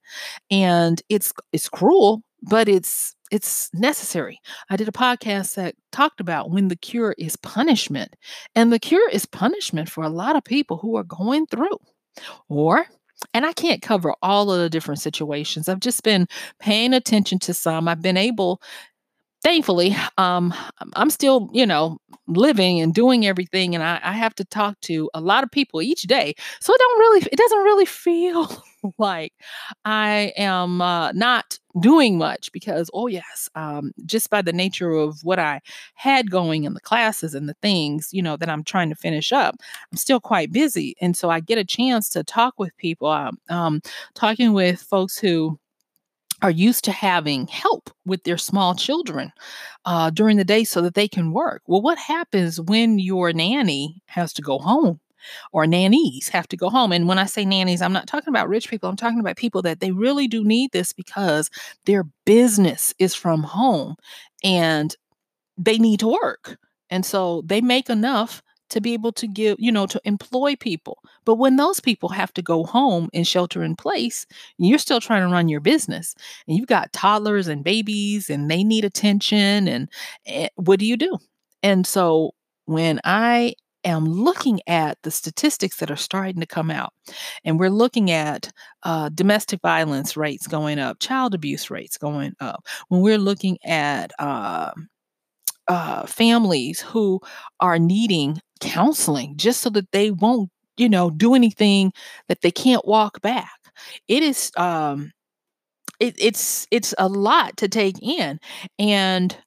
And 0.51 1.01
it's 1.09 1.33
it's 1.53 1.69
cruel, 1.69 2.23
but 2.43 2.69
it's 2.69 3.14
it's 3.31 3.69
necessary. 3.73 4.39
I 4.69 4.75
did 4.75 4.87
a 4.87 4.93
podcast 4.93 5.55
that 5.55 5.75
talked 5.91 6.19
about 6.19 6.51
when 6.51 6.67
the 6.67 6.75
cure 6.75 7.15
is 7.17 7.35
punishment. 7.35 8.15
And 8.55 8.71
the 8.71 8.79
cure 8.79 9.09
is 9.09 9.25
punishment 9.25 9.89
for 9.89 10.03
a 10.03 10.09
lot 10.09 10.35
of 10.35 10.43
people 10.43 10.77
who 10.77 10.95
are 10.95 11.03
going 11.03 11.47
through. 11.47 11.79
Or 12.49 12.85
and 13.33 13.45
I 13.45 13.53
can't 13.53 13.81
cover 13.81 14.13
all 14.21 14.51
of 14.51 14.59
the 14.59 14.69
different 14.69 14.99
situations. 14.99 15.69
I've 15.69 15.79
just 15.79 16.03
been 16.03 16.27
paying 16.59 16.93
attention 16.93 17.39
to 17.39 17.53
some. 17.53 17.87
I've 17.87 18.01
been 18.01 18.17
able 18.17 18.61
thankfully, 19.45 19.95
um, 20.17 20.55
I'm 20.95 21.11
still, 21.11 21.51
you 21.53 21.67
know, 21.67 21.99
living 22.27 22.81
and 22.81 22.95
doing 22.95 23.27
everything, 23.27 23.75
and 23.75 23.83
I, 23.83 23.99
I, 24.03 24.13
have 24.13 24.33
to 24.35 24.43
talk 24.43 24.81
to 24.81 25.07
a 25.13 25.21
lot 25.21 25.43
of 25.43 25.51
people 25.51 25.83
each 25.83 26.01
day. 26.03 26.33
So 26.59 26.73
it 26.73 26.79
don't 26.79 26.99
really, 26.99 27.21
it 27.31 27.37
doesn't 27.37 27.59
really 27.59 27.85
feel 27.85 28.63
like 28.97 29.33
I 29.85 30.33
am 30.37 30.81
uh, 30.81 31.11
not 31.13 31.59
doing 31.79 32.17
much 32.17 32.51
because, 32.51 32.89
oh 32.93 33.07
yes, 33.07 33.49
um, 33.55 33.91
just 34.05 34.29
by 34.29 34.41
the 34.41 34.53
nature 34.53 34.91
of 34.91 35.19
what 35.23 35.39
I 35.39 35.61
had 35.95 36.31
going 36.31 36.63
in 36.63 36.73
the 36.73 36.79
classes 36.81 37.33
and 37.35 37.49
the 37.49 37.55
things, 37.61 38.09
you 38.11 38.21
know, 38.21 38.37
that 38.37 38.49
I'm 38.49 38.63
trying 38.63 38.89
to 38.89 38.95
finish 38.95 39.31
up, 39.33 39.55
I'm 39.91 39.97
still 39.97 40.19
quite 40.19 40.51
busy, 40.51 40.95
and 41.01 41.15
so 41.17 41.29
I 41.29 41.39
get 41.39 41.57
a 41.57 41.65
chance 41.65 42.09
to 42.11 42.23
talk 42.23 42.55
with 42.57 42.75
people. 42.77 43.07
Um, 43.09 43.37
um 43.49 43.81
talking 44.15 44.53
with 44.53 44.81
folks 44.81 45.17
who 45.17 45.59
are 46.41 46.51
used 46.51 46.83
to 46.85 46.91
having 46.91 47.47
help 47.47 47.89
with 48.05 48.23
their 48.23 48.37
small 48.37 48.75
children 48.75 49.31
uh, 49.85 50.09
during 50.09 50.37
the 50.37 50.43
day 50.45 50.63
so 50.63 50.81
that 50.81 50.93
they 50.95 51.07
can 51.07 51.31
work. 51.31 51.61
Well, 51.67 51.81
what 51.81 51.97
happens 51.97 52.59
when 52.61 52.99
your 52.99 53.33
nanny 53.33 54.01
has 54.07 54.33
to 54.33 54.41
go 54.41 54.59
home? 54.59 54.99
Or 55.51 55.67
nannies 55.67 56.29
have 56.29 56.47
to 56.49 56.57
go 56.57 56.69
home. 56.69 56.91
And 56.91 57.07
when 57.07 57.19
I 57.19 57.25
say 57.25 57.45
nannies, 57.45 57.81
I'm 57.81 57.93
not 57.93 58.07
talking 58.07 58.29
about 58.29 58.49
rich 58.49 58.69
people. 58.69 58.89
I'm 58.89 58.95
talking 58.95 59.19
about 59.19 59.37
people 59.37 59.61
that 59.63 59.79
they 59.79 59.91
really 59.91 60.27
do 60.27 60.43
need 60.43 60.71
this 60.71 60.93
because 60.93 61.49
their 61.85 62.05
business 62.25 62.93
is 62.99 63.15
from 63.15 63.43
home 63.43 63.95
and 64.43 64.95
they 65.57 65.77
need 65.77 65.99
to 66.01 66.07
work. 66.07 66.57
And 66.89 67.05
so 67.05 67.41
they 67.45 67.61
make 67.61 67.89
enough 67.89 68.41
to 68.69 68.81
be 68.81 68.93
able 68.93 69.11
to 69.13 69.27
give, 69.27 69.57
you 69.59 69.71
know, 69.71 69.85
to 69.87 70.01
employ 70.05 70.55
people. 70.55 70.97
But 71.23 71.35
when 71.35 71.55
those 71.55 71.79
people 71.79 72.09
have 72.09 72.33
to 72.33 72.41
go 72.41 72.63
home 72.63 73.09
and 73.13 73.27
shelter 73.27 73.63
in 73.63 73.75
place, 73.75 74.25
you're 74.57 74.79
still 74.79 74.99
trying 74.99 75.21
to 75.21 75.31
run 75.31 75.49
your 75.49 75.59
business 75.59 76.15
and 76.47 76.57
you've 76.57 76.67
got 76.67 76.91
toddlers 76.91 77.47
and 77.47 77.63
babies 77.63 78.29
and 78.29 78.49
they 78.49 78.63
need 78.63 78.83
attention. 78.83 79.67
And, 79.67 79.89
and 80.25 80.49
what 80.55 80.79
do 80.79 80.85
you 80.85 80.97
do? 80.97 81.17
And 81.61 81.85
so 81.85 82.31
when 82.65 82.99
I 83.03 83.53
am 83.85 84.05
looking 84.05 84.59
at 84.67 84.97
the 85.03 85.11
statistics 85.11 85.77
that 85.77 85.91
are 85.91 85.95
starting 85.97 86.41
to 86.41 86.47
come 86.47 86.71
out, 86.71 86.93
and 87.45 87.59
we're 87.59 87.69
looking 87.71 88.11
at 88.11 88.51
uh, 88.83 89.09
domestic 89.09 89.61
violence 89.61 90.17
rates 90.17 90.47
going 90.47 90.79
up, 90.79 90.99
child 90.99 91.33
abuse 91.35 91.69
rates 91.71 91.97
going 91.97 92.33
up, 92.41 92.65
when 92.89 93.01
we're 93.01 93.17
looking 93.19 93.57
at 93.65 94.11
uh, 94.19 94.71
uh, 95.67 96.05
families 96.05 96.79
who 96.81 97.19
are 97.59 97.79
needing 97.79 98.39
counseling 98.59 99.35
just 99.37 99.61
so 99.61 99.69
that 99.71 99.91
they 99.91 100.11
won't, 100.11 100.49
you 100.77 100.89
know, 100.89 101.09
do 101.09 101.33
anything 101.33 101.91
that 102.27 102.41
they 102.41 102.51
can't 102.51 102.85
walk 102.87 103.21
back. 103.21 103.51
It 104.07 104.23
is 104.23 104.51
um 104.57 105.11
it, 105.99 106.15
it's 106.19 106.67
it's 106.71 106.93
a 106.97 107.07
lot 107.09 107.57
to 107.57 107.67
take 107.69 108.01
in 108.01 108.39
and 108.79 109.37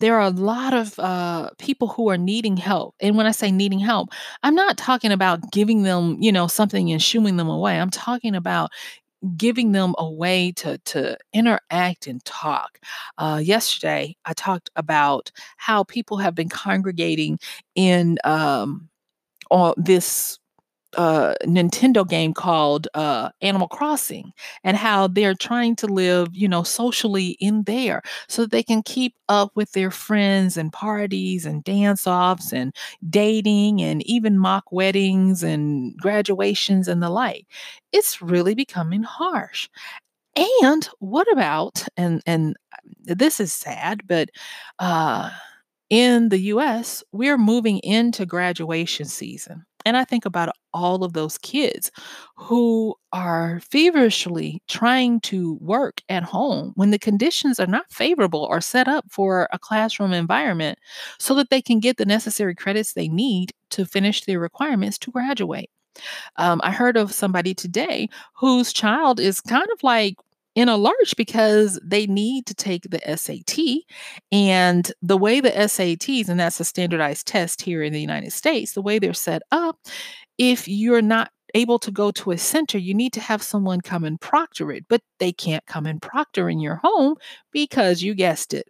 there 0.00 0.16
are 0.16 0.26
a 0.26 0.30
lot 0.30 0.74
of 0.74 0.98
uh, 0.98 1.50
people 1.58 1.88
who 1.88 2.10
are 2.10 2.18
needing 2.18 2.56
help. 2.56 2.94
And 3.00 3.16
when 3.16 3.26
I 3.26 3.30
say 3.30 3.50
needing 3.50 3.78
help, 3.78 4.10
I'm 4.42 4.54
not 4.54 4.76
talking 4.76 5.12
about 5.12 5.50
giving 5.52 5.82
them, 5.82 6.16
you 6.20 6.32
know, 6.32 6.46
something 6.46 6.92
and 6.92 7.02
shooing 7.02 7.36
them 7.36 7.48
away. 7.48 7.78
I'm 7.80 7.90
talking 7.90 8.34
about 8.34 8.70
giving 9.36 9.72
them 9.72 9.94
a 9.98 10.10
way 10.10 10.52
to 10.52 10.78
to 10.78 11.16
interact 11.32 12.06
and 12.06 12.24
talk. 12.24 12.78
Uh, 13.18 13.40
yesterday, 13.42 14.16
I 14.24 14.34
talked 14.34 14.70
about 14.76 15.30
how 15.56 15.84
people 15.84 16.18
have 16.18 16.34
been 16.34 16.48
congregating 16.48 17.38
in 17.74 18.18
um, 18.24 18.88
on 19.50 19.74
this 19.76 20.38
uh, 20.96 21.34
Nintendo 21.44 22.08
game 22.08 22.34
called 22.34 22.88
uh, 22.94 23.30
Animal 23.42 23.68
Crossing 23.68 24.32
and 24.64 24.76
how 24.76 25.06
they're 25.08 25.34
trying 25.34 25.76
to 25.76 25.86
live, 25.86 26.28
you 26.32 26.48
know, 26.48 26.62
socially 26.62 27.36
in 27.40 27.62
there 27.64 28.02
so 28.28 28.42
that 28.42 28.50
they 28.50 28.62
can 28.62 28.82
keep 28.82 29.14
up 29.28 29.50
with 29.54 29.72
their 29.72 29.90
friends 29.90 30.56
and 30.56 30.72
parties 30.72 31.46
and 31.46 31.62
dance 31.64 32.06
offs 32.06 32.52
and 32.52 32.74
dating 33.08 33.82
and 33.82 34.02
even 34.06 34.38
mock 34.38 34.64
weddings 34.72 35.42
and 35.42 35.96
graduations 35.98 36.88
and 36.88 37.02
the 37.02 37.10
like. 37.10 37.46
It's 37.92 38.22
really 38.22 38.54
becoming 38.54 39.02
harsh. 39.02 39.68
And 40.62 40.88
what 40.98 41.30
about 41.32 41.86
and 41.96 42.22
and 42.26 42.56
this 43.04 43.40
is 43.40 43.52
sad, 43.52 44.02
but 44.06 44.28
uh 44.78 45.30
in 45.90 46.30
the 46.30 46.38
US, 46.54 47.04
we're 47.12 47.38
moving 47.38 47.78
into 47.80 48.26
graduation 48.26 49.06
season. 49.06 49.64
And 49.86 49.96
I 49.96 50.04
think 50.04 50.26
about 50.26 50.50
all 50.74 51.04
of 51.04 51.14
those 51.14 51.38
kids 51.38 51.90
who 52.36 52.94
are 53.12 53.60
feverishly 53.60 54.62
trying 54.68 55.20
to 55.22 55.54
work 55.62 56.02
at 56.10 56.24
home 56.24 56.72
when 56.76 56.90
the 56.90 56.98
conditions 56.98 57.58
are 57.58 57.66
not 57.66 57.90
favorable 57.90 58.44
or 58.50 58.60
set 58.60 58.88
up 58.88 59.06
for 59.10 59.48
a 59.52 59.58
classroom 59.58 60.12
environment 60.12 60.78
so 61.18 61.34
that 61.36 61.50
they 61.50 61.62
can 61.62 61.80
get 61.80 61.96
the 61.96 62.04
necessary 62.04 62.54
credits 62.54 62.92
they 62.92 63.08
need 63.08 63.52
to 63.70 63.86
finish 63.86 64.24
their 64.24 64.40
requirements 64.40 64.98
to 64.98 65.10
graduate. 65.12 65.70
Um, 66.36 66.60
I 66.64 66.70
heard 66.72 66.96
of 66.96 67.12
somebody 67.12 67.54
today 67.54 68.08
whose 68.34 68.72
child 68.72 69.20
is 69.20 69.40
kind 69.40 69.68
of 69.72 69.82
like 69.82 70.16
in 70.56 70.68
a 70.68 70.76
lurch 70.76 71.14
because 71.16 71.78
they 71.84 72.06
need 72.06 72.46
to 72.46 72.54
take 72.54 72.90
the 72.90 73.16
SAT. 73.16 73.84
And 74.32 74.90
the 75.02 75.18
way 75.18 75.40
the 75.40 75.50
SATs, 75.50 76.28
and 76.28 76.40
that's 76.40 76.58
a 76.58 76.64
standardized 76.64 77.26
test 77.26 77.62
here 77.62 77.82
in 77.82 77.92
the 77.92 78.00
United 78.00 78.32
States, 78.32 78.72
the 78.72 78.82
way 78.82 78.98
they're 78.98 79.12
set 79.12 79.42
up, 79.52 79.78
if 80.38 80.66
you're 80.66 81.02
not 81.02 81.30
able 81.54 81.78
to 81.78 81.90
go 81.90 82.10
to 82.10 82.32
a 82.32 82.38
center, 82.38 82.78
you 82.78 82.94
need 82.94 83.12
to 83.12 83.20
have 83.20 83.42
someone 83.42 83.80
come 83.80 84.04
and 84.04 84.20
proctor 84.20 84.72
it, 84.72 84.84
but 84.88 85.02
they 85.20 85.32
can't 85.32 85.64
come 85.66 85.86
and 85.86 86.02
proctor 86.02 86.48
in 86.50 86.58
your 86.58 86.76
home 86.76 87.14
because 87.52 88.02
you 88.02 88.14
guessed 88.14 88.52
it, 88.52 88.66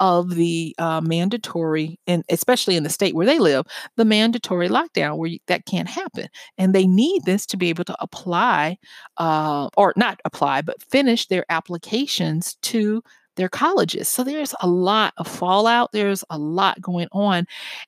of 0.00 0.34
the 0.34 0.74
uh, 0.78 1.00
mandatory, 1.00 1.98
and 2.06 2.24
especially 2.28 2.76
in 2.76 2.82
the 2.82 2.90
state 2.90 3.14
where 3.14 3.26
they 3.26 3.38
live, 3.38 3.66
the 3.96 4.04
mandatory 4.04 4.68
lockdown 4.68 5.16
where 5.16 5.30
you, 5.30 5.38
that 5.46 5.66
can't 5.66 5.88
happen. 5.88 6.28
And 6.58 6.74
they 6.74 6.86
need 6.86 7.24
this 7.24 7.46
to 7.46 7.56
be 7.56 7.68
able 7.68 7.84
to 7.84 7.96
apply, 8.00 8.78
uh, 9.18 9.68
or 9.76 9.92
not 9.96 10.20
apply, 10.24 10.62
but 10.62 10.82
finish 10.90 11.26
their 11.26 11.44
applications 11.48 12.56
to 12.62 13.02
their 13.36 13.48
colleges. 13.48 14.08
So 14.08 14.24
there's 14.24 14.54
a 14.60 14.68
lot 14.68 15.14
of 15.16 15.26
fallout, 15.26 15.92
there's 15.92 16.22
a 16.28 16.38
lot 16.38 16.80
going 16.80 17.08
on. 17.12 17.46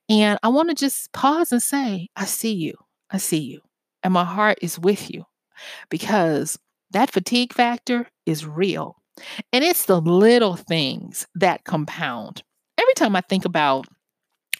And 0.09 0.39
I 0.43 0.49
want 0.49 0.71
to 0.71 0.75
just 0.75 1.13
pause 1.13 1.53
and 1.53 1.63
say, 1.63 2.09
I 2.17 2.25
see 2.25 2.55
you. 2.55 2.75
I 3.11 3.19
see 3.19 3.41
you 3.41 3.61
and 4.05 4.13
my 4.13 4.25
heart 4.25 4.59
is 4.63 4.79
with 4.79 5.11
you 5.11 5.25
because 5.89 6.59
that 6.91 7.11
fatigue 7.11 7.53
factor 7.53 8.07
is 8.27 8.47
real. 8.47 8.97
And 9.53 9.65
it's 9.65 9.87
the 9.87 10.01
little 10.01 10.57
things 10.57 11.27
that 11.35 11.65
compound. 11.65 12.43
Every 12.79 12.95
time 12.95 13.17
I 13.17 13.21
think 13.23 13.45
about 13.45 13.87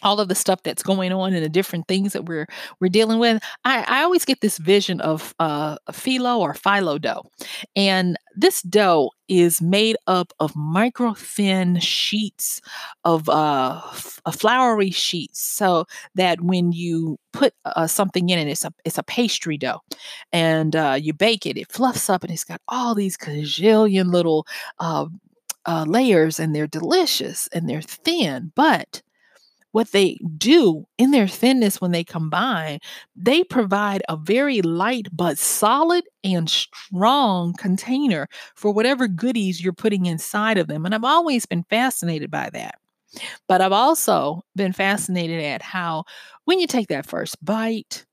all 0.05 0.19
of 0.21 0.29
the 0.29 0.35
stuff 0.35 0.63
that's 0.63 0.83
going 0.83 1.11
on 1.11 1.33
and 1.33 1.43
the 1.43 1.49
different 1.49 1.87
things 1.87 2.13
that 2.13 2.25
we're 2.25 2.47
we're 2.79 2.89
dealing 2.89 3.19
with 3.19 3.43
i, 3.65 3.83
I 3.87 4.03
always 4.03 4.25
get 4.25 4.41
this 4.41 4.57
vision 4.57 5.01
of 5.01 5.33
uh, 5.39 5.77
a 5.87 5.91
phyllo 5.91 6.39
or 6.39 6.53
phyllo 6.53 6.99
dough. 6.99 7.23
And 7.75 8.17
this 8.35 8.61
dough 8.61 9.11
is 9.27 9.61
made 9.61 9.97
up 10.07 10.33
of 10.39 10.55
micro 10.55 11.13
thin 11.13 11.79
sheets 11.79 12.61
of 13.03 13.27
uh, 13.29 13.81
f- 13.91 14.19
floury 14.33 14.91
sheets 14.91 15.41
so 15.41 15.85
that 16.15 16.41
when 16.41 16.71
you 16.71 17.17
put 17.33 17.53
uh, 17.65 17.87
something 17.87 18.29
in 18.29 18.39
it 18.39 18.47
it's 18.47 18.65
a 18.65 18.71
it's 18.83 18.97
a 18.97 19.03
pastry 19.03 19.57
dough. 19.57 19.81
And 20.31 20.75
uh, 20.75 20.97
you 21.01 21.13
bake 21.13 21.45
it 21.45 21.57
it 21.57 21.71
fluffs 21.71 22.09
up 22.09 22.23
and 22.23 22.31
it's 22.31 22.43
got 22.43 22.61
all 22.67 22.95
these 22.95 23.17
gazillion 23.17 24.11
little 24.11 24.45
uh, 24.79 25.05
uh, 25.65 25.85
layers 25.87 26.39
and 26.39 26.55
they're 26.55 26.67
delicious 26.67 27.47
and 27.53 27.67
they're 27.67 27.81
thin 27.81 28.51
but 28.55 29.01
what 29.75 29.91
they 29.91 30.17
do 30.37 30.87
in 30.97 31.11
their 31.11 31.27
thinness 31.27 31.81
when 31.81 31.91
they 31.91 32.01
combine, 32.01 32.79
they 33.13 33.43
provide 33.43 34.01
a 34.07 34.15
very 34.15 34.61
light 34.61 35.05
but 35.11 35.37
solid 35.37 36.05
and 36.23 36.49
strong 36.49 37.53
container 37.57 38.29
for 38.55 38.71
whatever 38.71 39.05
goodies 39.05 39.61
you're 39.61 39.73
putting 39.73 40.05
inside 40.05 40.57
of 40.57 40.67
them. 40.67 40.85
And 40.85 40.95
I've 40.95 41.03
always 41.03 41.45
been 41.45 41.63
fascinated 41.63 42.31
by 42.31 42.49
that. 42.53 42.75
But 43.49 43.59
I've 43.59 43.73
also 43.73 44.45
been 44.55 44.71
fascinated 44.71 45.43
at 45.43 45.61
how 45.61 46.05
when 46.45 46.61
you 46.61 46.67
take 46.67 46.87
that 46.87 47.05
first 47.05 47.43
bite, 47.43 48.05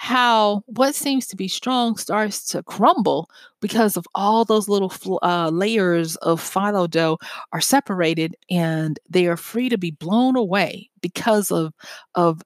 how 0.00 0.62
what 0.66 0.94
seems 0.94 1.26
to 1.26 1.36
be 1.36 1.48
strong 1.48 1.96
starts 1.96 2.46
to 2.48 2.62
crumble 2.62 3.28
because 3.60 3.96
of 3.96 4.06
all 4.14 4.44
those 4.44 4.68
little 4.68 4.92
uh, 5.22 5.50
layers 5.52 6.16
of 6.16 6.40
phyllo 6.40 6.88
dough 6.88 7.18
are 7.52 7.60
separated 7.60 8.36
and 8.48 9.00
they 9.10 9.26
are 9.26 9.36
free 9.36 9.68
to 9.68 9.76
be 9.78 9.90
blown 9.90 10.36
away 10.36 10.88
because 11.02 11.50
of 11.50 11.72
of 12.14 12.42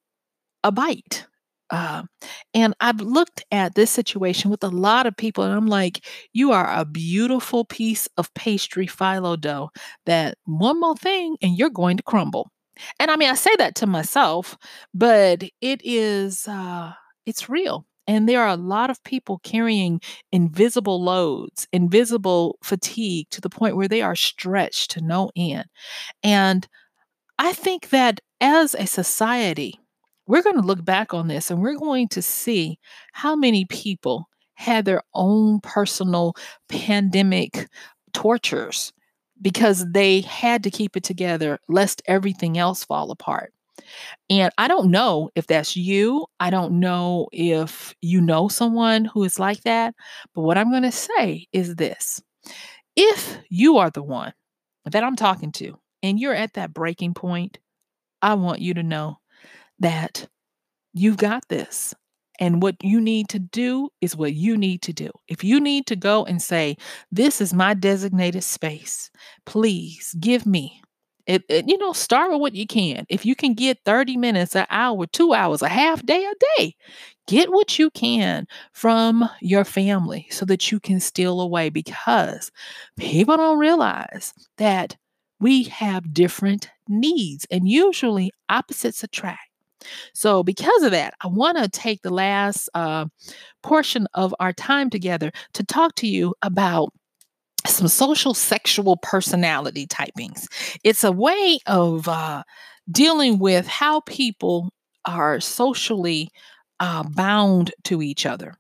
a 0.65 0.73
bite. 0.73 1.27
Uh, 1.71 2.03
and 2.53 2.75
I've 2.81 3.01
looked 3.01 3.45
at 3.51 3.75
this 3.75 3.91
situation 3.91 4.51
with 4.51 4.63
a 4.63 4.69
lot 4.69 5.07
of 5.07 5.17
people, 5.17 5.45
and 5.45 5.55
I'm 5.55 5.67
like, 5.69 6.07
you 6.35 6.53
are 6.53 6.71
a 6.71 6.85
beautiful 6.85 7.65
piece 7.65 8.09
of 8.19 8.33
pastry 8.35 8.87
phyllo 8.87 9.41
dough 9.41 9.71
that 10.07 10.37
one 10.45 10.79
more 10.81 10.97
thing 10.97 11.37
and 11.43 11.57
you're 11.57 11.71
going 11.71 11.97
to 11.97 12.03
crumble. 12.03 12.51
And 13.01 13.11
I 13.11 13.17
mean, 13.17 13.31
I 13.31 13.35
say 13.35 13.55
that 13.57 13.75
to 13.77 13.87
myself, 13.87 14.57
but 14.95 15.45
it 15.63 15.81
is, 15.85 16.47
uh, 16.49 16.93
it's 17.27 17.49
real. 17.49 17.87
And 18.07 18.29
there 18.29 18.43
are 18.43 18.49
a 18.49 18.57
lot 18.57 18.91
of 18.91 19.03
people 19.05 19.41
carrying 19.45 20.01
invisible 20.33 21.03
loads, 21.03 21.69
invisible 21.73 22.59
fatigue 22.63 23.29
to 23.31 23.41
the 23.41 23.51
point 23.51 23.77
where 23.77 23.89
they 23.89 24.03
are 24.03 24.17
stretched 24.17 24.91
to 24.93 25.01
no 25.01 25.31
end. 25.37 25.67
And 26.23 26.67
I 27.39 27.53
think 27.53 27.91
that 27.91 28.21
as 28.41 28.75
a 28.75 28.87
society, 28.87 29.79
we're 30.27 30.43
going 30.43 30.57
to 30.57 30.63
look 30.67 30.85
back 30.85 31.15
on 31.15 31.29
this 31.29 31.51
and 31.51 31.61
we're 31.61 31.79
going 31.79 32.09
to 32.09 32.23
see 32.23 32.79
how 33.13 33.37
many 33.37 33.65
people 33.67 34.29
had 34.55 34.85
their 34.85 35.03
own 35.15 35.61
personal 35.61 36.35
pandemic 36.69 37.69
tortures 38.13 38.93
because 39.41 39.91
they 39.93 40.21
had 40.21 40.63
to 40.63 40.71
keep 40.71 40.97
it 40.97 41.03
together 41.03 41.59
lest 41.69 42.03
everything 42.07 42.59
else 42.59 42.85
fall 42.85 43.11
apart. 43.11 43.53
And 44.31 44.53
I 44.59 44.69
don't 44.69 44.91
know 44.91 45.31
if 45.35 45.47
that's 45.47 45.77
you. 45.77 46.27
I 46.41 46.51
don't 46.51 46.81
know 46.81 47.29
if 47.33 47.95
you 48.01 48.21
know 48.21 48.49
someone 48.49 49.05
who 49.05 49.25
is 49.25 49.39
like 49.39 49.63
that. 49.63 49.95
But 50.35 50.43
what 50.43 50.59
I'm 50.59 50.71
going 50.71 50.83
to 50.85 50.93
say 50.93 51.47
is 51.53 51.77
this 51.77 52.23
if 52.97 53.39
you 53.51 53.79
are 53.79 53.91
the 53.91 54.03
one 54.03 54.33
that 54.91 55.05
I'm 55.05 55.17
talking 55.17 55.53
to 55.53 55.79
and 56.03 56.19
you're 56.19 56.35
at 56.35 56.55
that 56.55 56.75
breaking 56.75 57.15
point, 57.15 57.59
I 58.23 58.35
want 58.35 58.61
you 58.61 58.75
to 58.75 58.83
know 58.83 59.19
that 59.81 60.29
you've 60.95 61.17
got 61.19 61.49
this. 61.49 61.95
And 62.41 62.63
what 62.63 62.77
you 62.83 63.01
need 63.01 63.29
to 63.31 63.39
do 63.39 63.91
is 64.01 64.17
what 64.17 64.35
you 64.35 64.57
need 64.57 64.83
to 64.83 64.93
do. 64.93 65.11
If 65.29 65.45
you 65.45 65.61
need 65.61 65.87
to 65.87 65.97
go 65.97 66.25
and 66.25 66.43
say, 66.43 66.77
This 67.13 67.41
is 67.41 67.55
my 67.55 67.75
designated 67.75 68.45
space, 68.45 69.11
please 69.47 70.15
give 70.19 70.47
me. 70.47 70.83
It, 71.27 71.45
it, 71.49 71.69
you 71.69 71.79
know, 71.79 71.93
start 71.93 72.33
with 72.33 72.41
what 72.41 72.55
you 72.55 72.67
can. 72.67 73.07
If 73.09 73.25
you 73.25 73.35
can 73.37 73.55
get 73.55 73.79
30 73.85 74.17
minutes, 74.17 74.57
an 74.57 74.67
hour, 74.71 75.07
two 75.07 75.35
hours, 75.35 75.63
a 75.63 75.69
half 75.69 76.05
day, 76.05 76.25
a 76.25 76.33
day, 76.59 76.75
get 77.29 77.51
what 77.51 77.79
you 77.79 77.91
can 77.91 78.47
from 78.73 79.29
your 79.41 79.65
family 79.65 80.27
so 80.31 80.45
that 80.47 80.73
you 80.73 80.81
can 80.81 81.01
steal 81.01 81.41
away 81.41 81.71
because 81.71 82.51
people 82.99 83.37
don't 83.37 83.59
realize 83.59 84.35
that 84.59 84.97
we 85.41 85.65
have 85.65 86.13
different 86.15 86.69
needs 86.89 87.47
and 87.51 87.69
usually 87.69 88.33
opposites 88.49 89.03
attract. 89.05 89.41
So, 90.15 90.43
because 90.43 90.83
of 90.83 90.93
that, 90.93 91.15
I 91.21 91.27
want 91.29 91.59
to 91.59 91.69
take 91.69 92.03
the 92.03 92.13
last 92.13 92.69
uh, 92.75 93.07
portion 93.63 94.07
of 94.15 94.35
our 94.41 94.53
time 94.53 94.91
together 94.91 95.33
to 95.55 95.65
talk 95.65 95.95
to 95.97 96.09
you 96.09 96.35
about 96.43 96.93
some 97.67 97.89
social 97.89 98.35
sexual 98.35 98.97
personality 98.97 99.87
typings. 99.87 100.47
It's 100.85 101.05
a 101.05 101.13
way 101.13 101.59
of 101.67 102.09
uh, 102.09 102.43
dealing 102.91 103.39
with 103.39 103.67
how 103.67 104.01
people 104.01 104.73
are 105.05 105.41
socially 105.41 106.31
uh, 106.83 107.05
bound 107.05 107.73
to 107.85 108.03
each 108.03 108.27
other. 108.27 108.57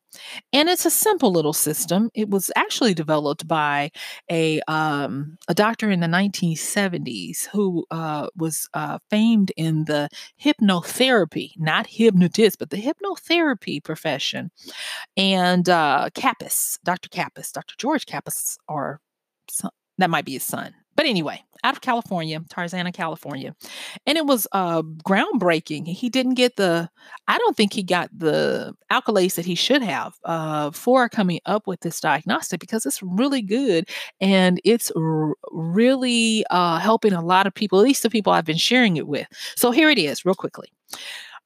And 0.52 0.68
it's 0.68 0.86
a 0.86 0.90
simple 0.90 1.32
little 1.32 1.52
system. 1.52 2.08
It 2.14 2.30
was 2.30 2.52
actually 2.54 2.94
developed 2.94 3.48
by 3.48 3.90
a 4.30 4.60
um, 4.68 5.38
a 5.48 5.54
doctor 5.54 5.90
in 5.90 5.98
the 5.98 6.06
1970s 6.06 7.46
who 7.46 7.84
uh, 7.90 8.28
was 8.36 8.68
uh, 8.74 8.98
famed 9.10 9.50
in 9.56 9.86
the 9.86 10.08
hypnotherapy, 10.40 11.50
not 11.56 11.88
hypnotist, 11.88 12.60
but 12.60 12.70
the 12.70 12.76
hypnotherapy 12.76 13.82
profession. 13.82 14.52
And 15.16 15.68
uh, 15.68 16.10
Kappas, 16.14 16.78
Dr. 16.84 17.08
Kappas, 17.08 17.50
Dr. 17.52 17.74
George 17.76 18.06
Kappas, 18.06 18.56
or 18.68 19.00
son, 19.50 19.72
that 19.98 20.10
might 20.10 20.24
be 20.24 20.34
his 20.34 20.44
son. 20.44 20.74
But 20.94 21.06
anyway, 21.06 21.42
out 21.64 21.74
of 21.74 21.80
California, 21.80 22.40
Tarzana, 22.40 22.92
California. 22.92 23.54
And 24.06 24.18
it 24.18 24.26
was 24.26 24.46
uh, 24.52 24.82
groundbreaking. 24.82 25.86
He 25.86 26.08
didn't 26.08 26.34
get 26.34 26.56
the, 26.56 26.90
I 27.28 27.38
don't 27.38 27.56
think 27.56 27.72
he 27.72 27.82
got 27.82 28.10
the 28.16 28.74
accolades 28.90 29.36
that 29.36 29.46
he 29.46 29.54
should 29.54 29.82
have 29.82 30.14
uh, 30.24 30.70
for 30.72 31.08
coming 31.08 31.40
up 31.46 31.66
with 31.66 31.80
this 31.80 32.00
diagnostic 32.00 32.60
because 32.60 32.84
it's 32.84 33.02
really 33.02 33.42
good 33.42 33.88
and 34.20 34.60
it's 34.64 34.90
r- 34.96 35.34
really 35.50 36.44
uh, 36.50 36.78
helping 36.78 37.12
a 37.12 37.24
lot 37.24 37.46
of 37.46 37.54
people, 37.54 37.78
at 37.78 37.84
least 37.84 38.02
the 38.02 38.10
people 38.10 38.32
I've 38.32 38.44
been 38.44 38.56
sharing 38.56 38.96
it 38.96 39.06
with. 39.06 39.28
So 39.56 39.70
here 39.70 39.90
it 39.90 39.98
is, 39.98 40.24
real 40.24 40.34
quickly. 40.34 40.72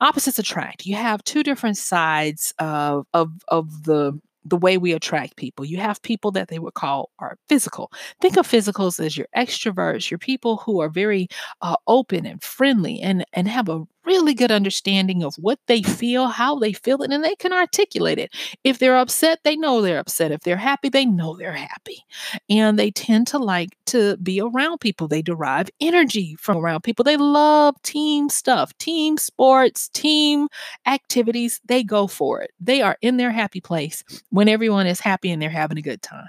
Opposites 0.00 0.38
attract. 0.38 0.86
You 0.86 0.96
have 0.96 1.24
two 1.24 1.42
different 1.42 1.76
sides 1.76 2.52
of, 2.58 3.06
of, 3.14 3.32
of 3.48 3.84
the 3.84 4.18
the 4.48 4.56
way 4.56 4.78
we 4.78 4.92
attract 4.92 5.36
people. 5.36 5.64
You 5.64 5.78
have 5.78 6.00
people 6.02 6.30
that 6.32 6.48
they 6.48 6.58
would 6.58 6.74
call 6.74 7.10
are 7.18 7.38
physical. 7.48 7.90
Think 8.20 8.36
of 8.36 8.46
physicals 8.46 9.04
as 9.04 9.16
your 9.16 9.26
extroverts, 9.36 10.10
your 10.10 10.18
people 10.18 10.58
who 10.58 10.80
are 10.80 10.88
very 10.88 11.28
uh, 11.62 11.76
open 11.86 12.26
and 12.26 12.42
friendly 12.42 13.00
and, 13.00 13.24
and 13.32 13.48
have 13.48 13.68
a 13.68 13.84
really 14.06 14.34
good 14.34 14.50
understanding 14.50 15.22
of 15.22 15.34
what 15.36 15.58
they 15.66 15.82
feel, 15.82 16.28
how 16.28 16.58
they 16.58 16.72
feel 16.72 17.02
it, 17.02 17.12
and 17.12 17.24
they 17.24 17.34
can 17.34 17.52
articulate 17.52 18.18
it. 18.18 18.34
If 18.64 18.78
they're 18.78 18.96
upset, 18.96 19.40
they 19.44 19.56
know 19.56 19.82
they're 19.82 19.98
upset. 19.98 20.32
If 20.32 20.42
they're 20.42 20.56
happy, 20.56 20.88
they 20.88 21.04
know 21.04 21.36
they're 21.36 21.52
happy. 21.52 22.04
And 22.48 22.78
they 22.78 22.90
tend 22.90 23.26
to 23.28 23.38
like 23.38 23.76
to 23.86 24.16
be 24.18 24.40
around 24.40 24.78
people. 24.78 25.08
They 25.08 25.22
derive 25.22 25.68
energy 25.80 26.36
from 26.38 26.58
around 26.58 26.82
people. 26.82 27.04
They 27.04 27.16
love 27.16 27.80
team 27.82 28.28
stuff, 28.28 28.76
team 28.78 29.18
sports, 29.18 29.88
team 29.88 30.48
activities. 30.86 31.60
They 31.66 31.82
go 31.82 32.06
for 32.06 32.40
it. 32.40 32.52
They 32.60 32.82
are 32.82 32.96
in 33.02 33.16
their 33.16 33.32
happy 33.32 33.60
place 33.60 34.04
when 34.30 34.48
everyone 34.48 34.86
is 34.86 35.00
happy 35.00 35.30
and 35.30 35.42
they're 35.42 35.50
having 35.50 35.78
a 35.78 35.82
good 35.82 36.02
time. 36.02 36.28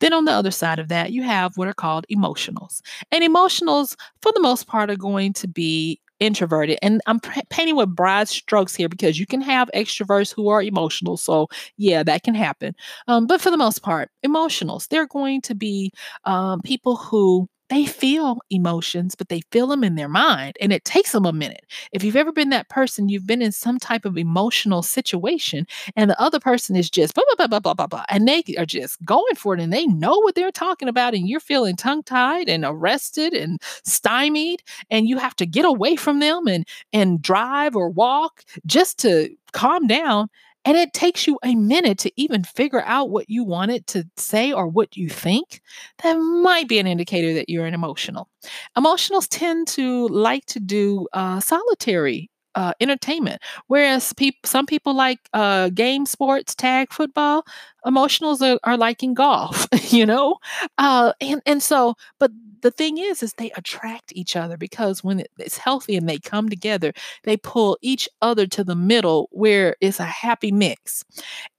Then 0.00 0.12
on 0.12 0.24
the 0.24 0.32
other 0.32 0.50
side 0.50 0.78
of 0.78 0.88
that, 0.88 1.12
you 1.12 1.22
have 1.22 1.56
what 1.56 1.68
are 1.68 1.74
called 1.74 2.06
emotionals. 2.14 2.80
And 3.10 3.22
emotionals, 3.24 3.96
for 4.22 4.32
the 4.32 4.40
most 4.40 4.66
part, 4.66 4.90
are 4.90 4.96
going 4.96 5.32
to 5.34 5.48
be 5.48 6.00
introverted. 6.20 6.78
And 6.82 7.00
I'm 7.06 7.20
p- 7.20 7.42
painting 7.50 7.76
with 7.76 7.94
broad 7.94 8.28
strokes 8.28 8.74
here 8.74 8.88
because 8.88 9.18
you 9.18 9.26
can 9.26 9.40
have 9.42 9.70
extroverts 9.74 10.32
who 10.34 10.48
are 10.48 10.62
emotional. 10.62 11.16
So, 11.16 11.48
yeah, 11.76 12.02
that 12.02 12.22
can 12.22 12.34
happen. 12.34 12.74
Um, 13.08 13.26
but 13.26 13.40
for 13.40 13.50
the 13.50 13.56
most 13.56 13.82
part, 13.82 14.10
emotionals, 14.24 14.88
they're 14.88 15.06
going 15.06 15.40
to 15.42 15.54
be 15.54 15.92
um, 16.24 16.60
people 16.62 16.96
who 16.96 17.48
they 17.68 17.86
feel 17.86 18.38
emotions, 18.50 19.14
but 19.14 19.28
they 19.28 19.40
feel 19.50 19.66
them 19.66 19.82
in 19.82 19.96
their 19.96 20.08
mind 20.08 20.56
and 20.60 20.72
it 20.72 20.84
takes 20.84 21.12
them 21.12 21.26
a 21.26 21.32
minute. 21.32 21.66
If 21.92 22.04
you've 22.04 22.16
ever 22.16 22.32
been 22.32 22.50
that 22.50 22.68
person, 22.68 23.08
you've 23.08 23.26
been 23.26 23.42
in 23.42 23.52
some 23.52 23.78
type 23.78 24.04
of 24.04 24.16
emotional 24.16 24.82
situation 24.82 25.66
and 25.96 26.10
the 26.10 26.20
other 26.20 26.38
person 26.38 26.76
is 26.76 26.88
just 26.90 27.14
blah, 27.14 27.24
blah, 27.36 27.46
blah, 27.46 27.60
blah, 27.60 27.74
blah, 27.74 27.86
blah, 27.86 28.04
and 28.08 28.28
they 28.28 28.42
are 28.58 28.66
just 28.66 29.04
going 29.04 29.34
for 29.34 29.54
it 29.54 29.60
and 29.60 29.72
they 29.72 29.86
know 29.86 30.18
what 30.18 30.34
they're 30.34 30.52
talking 30.52 30.88
about 30.88 31.14
and 31.14 31.28
you're 31.28 31.40
feeling 31.40 31.76
tongue 31.76 32.02
tied 32.02 32.48
and 32.48 32.64
arrested 32.64 33.34
and 33.34 33.60
stymied 33.84 34.62
and 34.90 35.08
you 35.08 35.18
have 35.18 35.34
to 35.36 35.46
get 35.46 35.64
away 35.64 35.96
from 35.96 36.20
them 36.20 36.46
and, 36.46 36.66
and 36.92 37.20
drive 37.20 37.74
or 37.74 37.88
walk 37.88 38.44
just 38.66 38.98
to 38.98 39.28
calm 39.52 39.86
down 39.86 40.28
and 40.66 40.76
it 40.76 40.92
takes 40.92 41.26
you 41.28 41.38
a 41.44 41.54
minute 41.54 41.96
to 41.98 42.12
even 42.20 42.42
figure 42.42 42.82
out 42.84 43.08
what 43.08 43.30
you 43.30 43.44
wanted 43.44 43.86
to 43.86 44.04
say 44.16 44.52
or 44.52 44.66
what 44.66 44.96
you 44.96 45.08
think, 45.08 45.62
that 46.02 46.14
might 46.14 46.68
be 46.68 46.80
an 46.80 46.88
indicator 46.88 47.32
that 47.34 47.48
you're 47.48 47.66
an 47.66 47.72
emotional. 47.72 48.28
Emotionals 48.76 49.28
tend 49.30 49.68
to 49.68 50.08
like 50.08 50.44
to 50.46 50.58
do 50.60 51.06
uh, 51.12 51.38
solitary 51.40 52.28
uh, 52.56 52.72
entertainment. 52.80 53.40
Whereas 53.68 54.12
pe- 54.14 54.32
some 54.44 54.66
people 54.66 54.94
like 54.94 55.20
uh, 55.32 55.68
game 55.68 56.06
sports, 56.06 56.54
tag 56.54 56.92
football, 56.92 57.44
emotionals 57.86 58.40
are, 58.42 58.58
are 58.64 58.76
liking 58.76 59.14
golf, 59.14 59.68
you 59.92 60.04
know? 60.04 60.38
Uh, 60.78 61.12
and, 61.20 61.40
and 61.46 61.62
so, 61.62 61.94
but 62.18 62.32
the 62.62 62.70
thing 62.70 62.98
is 62.98 63.22
is 63.22 63.34
they 63.34 63.50
attract 63.52 64.12
each 64.16 64.34
other 64.34 64.56
because 64.56 65.04
when 65.04 65.22
it's 65.38 65.58
healthy 65.58 65.94
and 65.94 66.08
they 66.08 66.18
come 66.18 66.48
together 66.48 66.92
they 67.22 67.36
pull 67.36 67.78
each 67.80 68.08
other 68.22 68.46
to 68.46 68.64
the 68.64 68.74
middle 68.74 69.28
where 69.30 69.76
it's 69.80 70.00
a 70.00 70.04
happy 70.04 70.50
mix 70.50 71.04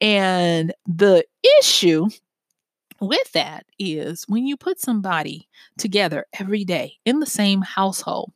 and 0.02 0.74
the 0.86 1.24
issue 1.60 2.10
with 3.00 3.32
that 3.34 3.66
is 3.80 4.24
when 4.28 4.46
you 4.46 4.58
put 4.58 4.80
somebody 4.80 5.48
together 5.78 6.26
every 6.40 6.64
day 6.64 6.94
in 7.06 7.20
the 7.20 7.26
same 7.26 7.62
household 7.62 8.32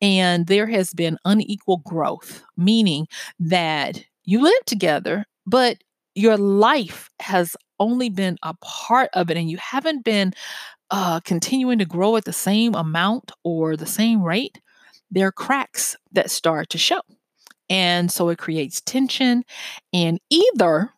and 0.00 0.46
there 0.46 0.66
has 0.66 0.92
been 0.92 1.18
unequal 1.24 1.78
growth, 1.78 2.42
meaning 2.56 3.06
that 3.38 4.04
you 4.24 4.42
live 4.42 4.64
together, 4.66 5.26
but 5.46 5.78
your 6.14 6.36
life 6.36 7.10
has 7.20 7.56
only 7.78 8.08
been 8.08 8.38
a 8.42 8.54
part 8.62 9.10
of 9.12 9.30
it 9.30 9.36
and 9.36 9.50
you 9.50 9.58
haven't 9.58 10.04
been 10.04 10.32
uh, 10.90 11.20
continuing 11.20 11.78
to 11.78 11.84
grow 11.84 12.16
at 12.16 12.24
the 12.24 12.32
same 12.32 12.74
amount 12.74 13.32
or 13.44 13.76
the 13.76 13.86
same 13.86 14.22
rate, 14.22 14.60
there 15.10 15.28
are 15.28 15.32
cracks 15.32 15.96
that 16.12 16.30
start 16.30 16.70
to 16.70 16.78
show. 16.78 17.00
And 17.68 18.10
so 18.12 18.28
it 18.28 18.38
creates 18.38 18.80
tension. 18.80 19.44
And 19.92 20.20
either 20.30 20.92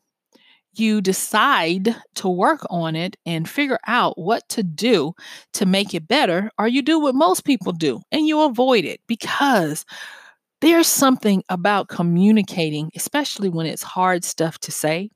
you 0.78 1.00
decide 1.00 1.94
to 2.16 2.28
work 2.28 2.60
on 2.70 2.96
it 2.96 3.16
and 3.26 3.48
figure 3.48 3.78
out 3.86 4.18
what 4.18 4.48
to 4.50 4.62
do 4.62 5.14
to 5.54 5.66
make 5.66 5.94
it 5.94 6.08
better, 6.08 6.50
or 6.58 6.68
you 6.68 6.82
do 6.82 6.98
what 6.98 7.14
most 7.14 7.44
people 7.44 7.72
do 7.72 8.00
and 8.12 8.26
you 8.26 8.42
avoid 8.42 8.84
it 8.84 9.00
because 9.06 9.84
there's 10.60 10.88
something 10.88 11.42
about 11.48 11.88
communicating, 11.88 12.90
especially 12.96 13.48
when 13.48 13.66
it's 13.66 13.82
hard 13.82 14.24
stuff 14.24 14.58
to 14.60 14.72
say. 14.72 15.10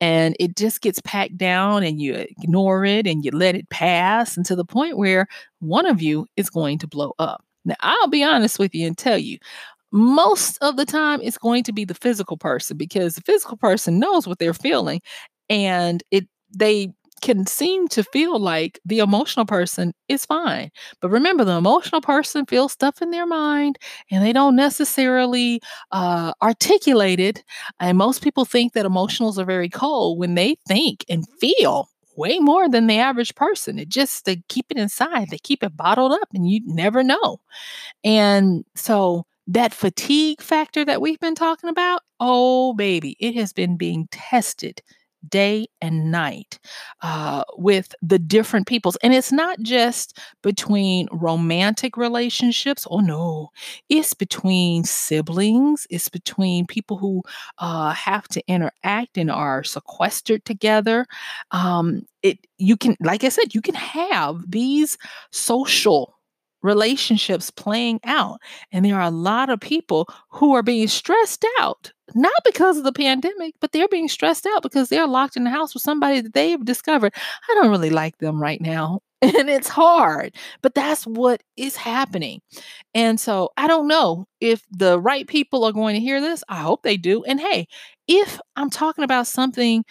And 0.00 0.34
it 0.40 0.56
just 0.56 0.80
gets 0.80 1.00
packed 1.04 1.36
down 1.36 1.84
and 1.84 2.00
you 2.00 2.14
ignore 2.14 2.84
it 2.84 3.06
and 3.06 3.24
you 3.24 3.30
let 3.30 3.54
it 3.54 3.68
pass 3.70 4.34
to 4.34 4.56
the 4.56 4.64
point 4.64 4.96
where 4.96 5.26
one 5.60 5.86
of 5.86 6.02
you 6.02 6.26
is 6.36 6.50
going 6.50 6.78
to 6.78 6.88
blow 6.88 7.12
up. 7.18 7.44
Now, 7.64 7.76
I'll 7.80 8.08
be 8.08 8.24
honest 8.24 8.58
with 8.58 8.74
you 8.74 8.86
and 8.86 8.98
tell 8.98 9.18
you, 9.18 9.38
most 9.92 10.58
of 10.62 10.76
the 10.76 10.86
time 10.86 11.20
it's 11.22 11.38
going 11.38 11.62
to 11.64 11.72
be 11.72 11.84
the 11.84 11.94
physical 11.94 12.36
person 12.36 12.76
because 12.76 13.14
the 13.14 13.20
physical 13.22 13.56
person 13.56 13.98
knows 13.98 14.26
what 14.26 14.38
they're 14.38 14.54
feeling 14.54 15.00
and 15.48 16.02
it 16.10 16.26
they 16.54 16.88
can 17.20 17.46
seem 17.46 17.86
to 17.86 18.02
feel 18.02 18.40
like 18.40 18.80
the 18.84 18.98
emotional 18.98 19.46
person 19.46 19.92
is 20.08 20.26
fine. 20.26 20.70
But 21.00 21.10
remember, 21.10 21.44
the 21.44 21.52
emotional 21.56 22.00
person 22.00 22.46
feels 22.46 22.72
stuff 22.72 23.00
in 23.00 23.12
their 23.12 23.26
mind 23.26 23.78
and 24.10 24.24
they 24.24 24.32
don't 24.32 24.56
necessarily 24.56 25.60
uh, 25.92 26.32
articulate 26.42 27.20
it. 27.20 27.44
And 27.78 27.96
most 27.96 28.22
people 28.24 28.44
think 28.44 28.72
that 28.72 28.86
emotionals 28.86 29.38
are 29.38 29.44
very 29.44 29.68
cold 29.68 30.18
when 30.18 30.34
they 30.34 30.56
think 30.66 31.04
and 31.08 31.24
feel 31.38 31.88
way 32.16 32.40
more 32.40 32.68
than 32.68 32.88
the 32.88 32.98
average 32.98 33.36
person. 33.36 33.78
It 33.78 33.88
just, 33.88 34.24
they 34.24 34.42
keep 34.48 34.66
it 34.70 34.76
inside, 34.76 35.30
they 35.30 35.38
keep 35.38 35.62
it 35.62 35.76
bottled 35.76 36.12
up, 36.12 36.28
and 36.34 36.50
you 36.50 36.60
never 36.66 37.04
know. 37.04 37.38
And 38.04 38.64
so, 38.74 39.24
that 39.48 39.74
fatigue 39.74 40.40
factor 40.40 40.84
that 40.84 41.00
we've 41.00 41.20
been 41.20 41.34
talking 41.34 41.70
about, 41.70 42.02
oh, 42.20 42.74
baby, 42.74 43.16
it 43.20 43.34
has 43.34 43.52
been 43.52 43.76
being 43.76 44.08
tested 44.10 44.82
day 45.28 45.66
and 45.80 46.10
night 46.10 46.58
uh, 47.02 47.44
with 47.56 47.94
the 48.02 48.18
different 48.18 48.66
peoples. 48.66 48.96
And 49.04 49.14
it's 49.14 49.30
not 49.30 49.60
just 49.60 50.18
between 50.42 51.06
romantic 51.12 51.96
relationships. 51.96 52.86
Oh, 52.90 52.98
no. 52.98 53.50
It's 53.88 54.14
between 54.14 54.82
siblings, 54.84 55.86
it's 55.90 56.08
between 56.08 56.66
people 56.66 56.96
who 56.98 57.22
uh, 57.58 57.92
have 57.92 58.26
to 58.28 58.42
interact 58.48 59.16
and 59.16 59.30
are 59.30 59.62
sequestered 59.62 60.44
together. 60.44 61.06
Um, 61.52 62.02
it 62.22 62.38
you 62.58 62.76
can 62.76 62.96
like 63.00 63.24
i 63.24 63.28
said 63.28 63.52
you 63.54 63.60
can 63.60 63.74
have 63.74 64.48
these 64.48 64.96
social 65.32 66.16
relationships 66.62 67.50
playing 67.50 68.00
out. 68.04 68.40
And 68.72 68.84
there 68.84 68.96
are 68.96 69.02
a 69.02 69.10
lot 69.10 69.50
of 69.50 69.60
people 69.60 70.08
who 70.30 70.54
are 70.54 70.62
being 70.62 70.88
stressed 70.88 71.44
out, 71.60 71.92
not 72.14 72.32
because 72.44 72.78
of 72.78 72.84
the 72.84 72.92
pandemic, 72.92 73.54
but 73.60 73.72
they're 73.72 73.88
being 73.88 74.08
stressed 74.08 74.46
out 74.46 74.62
because 74.62 74.88
they're 74.88 75.06
locked 75.06 75.36
in 75.36 75.44
the 75.44 75.50
house 75.50 75.74
with 75.74 75.82
somebody 75.82 76.20
that 76.20 76.34
they've 76.34 76.64
discovered. 76.64 77.12
I 77.50 77.54
don't 77.54 77.70
really 77.70 77.90
like 77.90 78.18
them 78.18 78.40
right 78.40 78.60
now. 78.60 79.00
And 79.22 79.48
it's 79.48 79.68
hard, 79.68 80.34
but 80.62 80.74
that's 80.74 81.06
what 81.06 81.44
is 81.56 81.76
happening. 81.76 82.40
And 82.92 83.20
so 83.20 83.50
I 83.56 83.68
don't 83.68 83.86
know 83.86 84.26
if 84.40 84.64
the 84.68 84.98
right 84.98 85.28
people 85.28 85.62
are 85.62 85.70
going 85.70 85.94
to 85.94 86.00
hear 86.00 86.20
this. 86.20 86.42
I 86.48 86.56
hope 86.56 86.82
they 86.82 86.96
do. 86.96 87.22
And 87.22 87.38
hey, 87.38 87.68
if 88.08 88.40
I'm 88.56 88.68
talking 88.68 89.04
about 89.04 89.28
something 89.28 89.84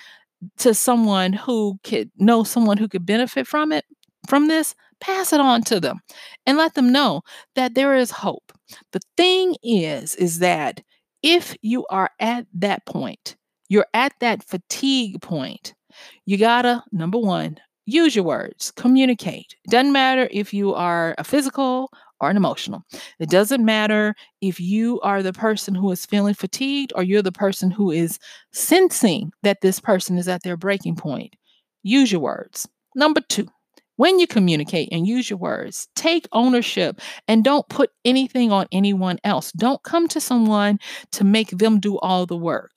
to 0.57 0.73
someone 0.73 1.31
who 1.31 1.79
could 1.83 2.11
know 2.17 2.43
someone 2.43 2.77
who 2.77 2.89
could 2.89 3.05
benefit 3.05 3.47
from 3.47 3.71
it, 3.71 3.85
from 4.27 4.49
this, 4.49 4.75
pass 5.01 5.33
it 5.33 5.39
on 5.39 5.63
to 5.63 5.79
them 5.79 5.99
and 6.45 6.57
let 6.57 6.75
them 6.75 6.91
know 6.91 7.21
that 7.55 7.75
there 7.75 7.95
is 7.95 8.11
hope. 8.11 8.51
The 8.91 9.01
thing 9.17 9.55
is, 9.63 10.15
is 10.15 10.39
that 10.39 10.81
if 11.23 11.55
you 11.61 11.85
are 11.89 12.09
at 12.19 12.45
that 12.53 12.85
point, 12.85 13.35
you're 13.69 13.87
at 13.93 14.13
that 14.19 14.43
fatigue 14.43 15.21
point, 15.21 15.73
you 16.25 16.37
gotta, 16.37 16.83
number 16.91 17.17
one, 17.17 17.57
use 17.85 18.15
your 18.15 18.25
words, 18.25 18.71
communicate. 18.71 19.55
Doesn't 19.69 19.91
matter 19.91 20.29
if 20.31 20.53
you 20.53 20.73
are 20.73 21.15
a 21.17 21.23
physical 21.23 21.89
or 22.19 22.29
an 22.29 22.37
emotional. 22.37 22.83
It 23.19 23.29
doesn't 23.29 23.65
matter 23.65 24.15
if 24.41 24.59
you 24.59 24.99
are 25.01 25.23
the 25.23 25.33
person 25.33 25.73
who 25.75 25.91
is 25.91 26.05
feeling 26.05 26.35
fatigued 26.35 26.93
or 26.95 27.03
you're 27.03 27.23
the 27.23 27.31
person 27.31 27.71
who 27.71 27.91
is 27.91 28.19
sensing 28.53 29.31
that 29.43 29.61
this 29.61 29.79
person 29.79 30.17
is 30.17 30.27
at 30.27 30.43
their 30.43 30.57
breaking 30.57 30.95
point. 30.95 31.35
Use 31.83 32.11
your 32.11 32.21
words. 32.21 32.67
Number 32.95 33.21
two, 33.27 33.47
when 34.01 34.17
you 34.17 34.25
communicate 34.25 34.89
and 34.91 35.05
use 35.05 35.29
your 35.29 35.37
words, 35.37 35.87
take 35.95 36.27
ownership 36.31 36.99
and 37.27 37.43
don't 37.43 37.69
put 37.69 37.91
anything 38.03 38.51
on 38.51 38.65
anyone 38.71 39.19
else. 39.23 39.51
Don't 39.51 39.83
come 39.83 40.07
to 40.07 40.19
someone 40.19 40.79
to 41.11 41.23
make 41.23 41.51
them 41.51 41.79
do 41.79 41.99
all 41.99 42.25
the 42.25 42.35
work. 42.35 42.71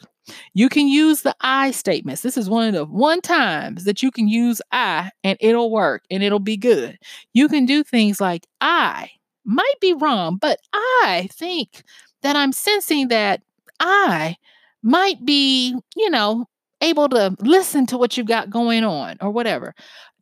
You 0.52 0.68
can 0.68 0.86
use 0.86 1.22
the 1.22 1.34
I 1.40 1.70
statements. 1.70 2.20
This 2.20 2.36
is 2.36 2.50
one 2.50 2.68
of 2.68 2.74
the 2.74 2.84
one 2.84 3.22
times 3.22 3.84
that 3.84 4.02
you 4.02 4.10
can 4.10 4.28
use 4.28 4.60
I 4.70 5.12
and 5.22 5.38
it'll 5.40 5.70
work 5.70 6.02
and 6.10 6.22
it'll 6.22 6.40
be 6.40 6.58
good. 6.58 6.98
You 7.32 7.48
can 7.48 7.64
do 7.64 7.82
things 7.82 8.20
like 8.20 8.46
I 8.60 9.08
might 9.46 9.80
be 9.80 9.94
wrong, 9.94 10.36
but 10.36 10.58
I 10.74 11.26
think 11.32 11.84
that 12.20 12.36
I'm 12.36 12.52
sensing 12.52 13.08
that 13.08 13.40
I 13.80 14.36
might 14.82 15.24
be, 15.24 15.74
you 15.96 16.10
know, 16.10 16.44
able 16.84 17.08
to 17.08 17.34
listen 17.40 17.86
to 17.86 17.96
what 17.96 18.16
you've 18.16 18.26
got 18.26 18.50
going 18.50 18.84
on 18.84 19.16
or 19.22 19.30
whatever. 19.30 19.74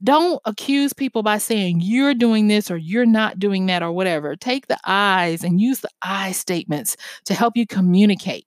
Don't 0.02 0.40
accuse 0.44 0.92
people 0.92 1.22
by 1.22 1.38
saying 1.38 1.80
you're 1.82 2.14
doing 2.14 2.48
this 2.48 2.70
or 2.70 2.76
you're 2.76 3.06
not 3.06 3.38
doing 3.38 3.66
that 3.66 3.82
or 3.82 3.92
whatever. 3.92 4.34
Take 4.36 4.66
the 4.66 4.78
eyes 4.84 5.44
and 5.44 5.60
use 5.60 5.80
the 5.80 5.90
I 6.02 6.32
statements 6.32 6.96
to 7.26 7.34
help 7.34 7.56
you 7.56 7.66
communicate. 7.66 8.46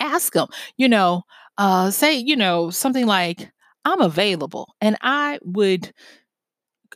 Ask 0.00 0.34
them, 0.34 0.48
you 0.76 0.88
know, 0.88 1.22
uh, 1.58 1.90
say, 1.90 2.14
you 2.14 2.36
know, 2.36 2.70
something 2.70 3.06
like, 3.06 3.50
I'm 3.84 4.00
available 4.00 4.74
and 4.80 4.96
I 5.00 5.38
would 5.42 5.92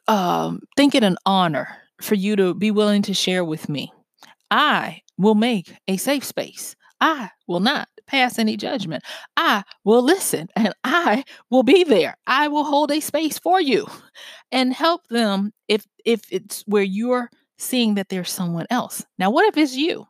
um, 0.09 0.61
think 0.77 0.95
it 0.95 1.05
an 1.05 1.16
honor 1.25 1.69
for 2.03 2.14
you 2.14 2.37
to 2.37 2.55
be 2.55 2.71
willing 2.71 3.03
to 3.03 3.14
share 3.14 3.45
with 3.45 3.69
me. 3.69 3.93
I 4.51 5.03
will 5.16 5.35
make 5.35 5.75
a 5.88 5.97
safe 5.97 6.25
space. 6.25 6.75
I 7.01 7.31
will 7.47 7.61
not 7.61 7.88
pass 8.11 8.38
any 8.38 8.57
judgment. 8.57 9.03
I 9.37 9.62
will 9.85 10.03
listen 10.03 10.49
and 10.57 10.75
I 10.85 11.25
will 11.51 11.62
be 11.62 11.85
there. 11.85 12.16
I 12.27 12.49
will 12.49 12.64
hold 12.64 12.90
a 12.90 13.01
space 13.01 13.38
for 13.38 13.61
you 13.61 13.87
and 14.53 14.73
help 14.73 15.07
them 15.09 15.53
if 15.68 15.87
if 16.05 16.23
it's 16.31 16.62
where 16.66 16.83
you're 16.83 17.31
seeing 17.59 17.94
that 17.94 18.09
there's 18.09 18.31
someone 18.31 18.66
else. 18.70 19.05
Now, 19.18 19.31
what 19.31 19.46
if 19.46 19.57
it's 19.57 19.77
you? 19.77 20.07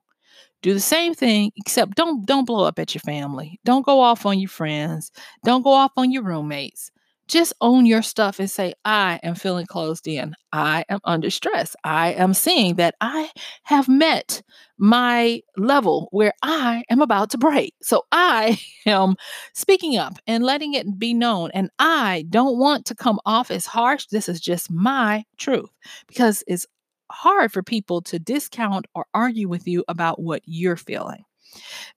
Do 0.63 0.75
the 0.75 0.81
same 0.81 1.15
thing, 1.15 1.53
except 1.57 1.97
don't 1.97 2.27
don't 2.27 2.45
blow 2.45 2.65
up 2.65 2.79
at 2.79 2.95
your 2.95 3.01
family. 3.01 3.59
Don't 3.65 3.85
go 3.87 4.01
off 4.01 4.27
on 4.27 4.39
your 4.39 4.51
friends. 4.51 5.11
Don't 5.45 5.63
go 5.63 5.73
off 5.73 5.93
on 5.97 6.13
your 6.13 6.23
roommates 6.23 6.91
just 7.31 7.53
own 7.61 7.87
your 7.87 8.03
stuff 8.03 8.41
and 8.41 8.51
say, 8.51 8.75
I 8.85 9.21
am 9.23 9.35
feeling 9.35 9.67
closed 9.67 10.07
in. 10.09 10.35
I 10.53 10.85
am 10.89 10.99
under 11.05 11.31
stress. 11.31 11.77
I 11.85 12.13
am 12.13 12.35
seeing 12.35 12.75
that 12.77 12.97
I 13.01 13.31
have 13.63 13.89
met 13.89 14.43
my 14.79 15.41
level 15.57 16.09
where 16.11 16.33
I 16.43 16.83
am 16.91 17.01
about 17.01 17.31
to 17.31 17.39
break. 17.39 17.75
So 17.83 18.03
I 18.11 18.61
am 18.87 19.17
speaking 19.55 19.97
up 19.97 20.19
and 20.27 20.45
letting 20.45 20.75
it 20.75 20.99
be 20.99 21.15
known. 21.15 21.51
And 21.55 21.71
I 21.79 22.27
don't 22.29 22.59
want 22.59 22.87
to 22.87 22.95
come 22.95 23.21
off 23.25 23.51
as 23.51 23.67
harsh. 23.67 24.07
This 24.07 24.29
is 24.29 24.41
just 24.41 24.71
my 24.71 25.25
truth 25.39 25.71
because 26.09 26.43
it's 26.47 26.67
hard 27.13 27.53
for 27.53 27.63
people 27.63 28.03
to 28.03 28.19
discount 28.19 28.87
or 28.95 29.07
argue 29.15 29.49
with 29.49 29.67
you 29.67 29.85
about 29.89 30.21
what 30.21 30.43
you're 30.45 30.77
feeling. 30.77 31.25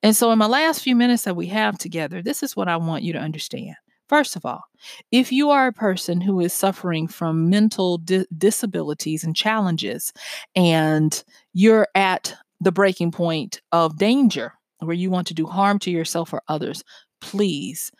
And 0.02 0.16
so, 0.16 0.32
in 0.32 0.40
my 0.40 0.48
last 0.48 0.82
few 0.82 0.96
minutes 0.96 1.24
that 1.24 1.36
we 1.36 1.48
have 1.48 1.78
together, 1.78 2.24
this 2.24 2.42
is 2.42 2.56
what 2.56 2.68
I 2.68 2.78
want 2.78 3.04
you 3.04 3.14
to 3.14 3.20
understand. 3.20 3.76
First 4.14 4.36
of 4.36 4.46
all, 4.46 4.66
if 5.12 5.32
you 5.32 5.50
are 5.50 5.66
a 5.66 5.74
person 5.74 6.22
who 6.22 6.40
is 6.40 6.54
suffering 6.54 7.08
from 7.08 7.50
mental 7.50 7.98
di- 7.98 8.28
disabilities 8.38 9.24
and 9.24 9.36
challenges, 9.36 10.14
and 10.56 11.24
you're 11.54 11.88
at 11.96 12.36
the 12.62 12.72
breaking 12.72 13.10
point 13.10 13.60
of 13.72 13.98
danger 13.98 14.54
where 14.82 14.96
you 14.96 15.10
want 15.10 15.26
to 15.30 15.34
do 15.34 15.48
harm 15.48 15.80
to 15.80 15.90
yourself 15.90 16.32
or 16.32 16.44
others, 16.48 16.84
please 17.22 17.92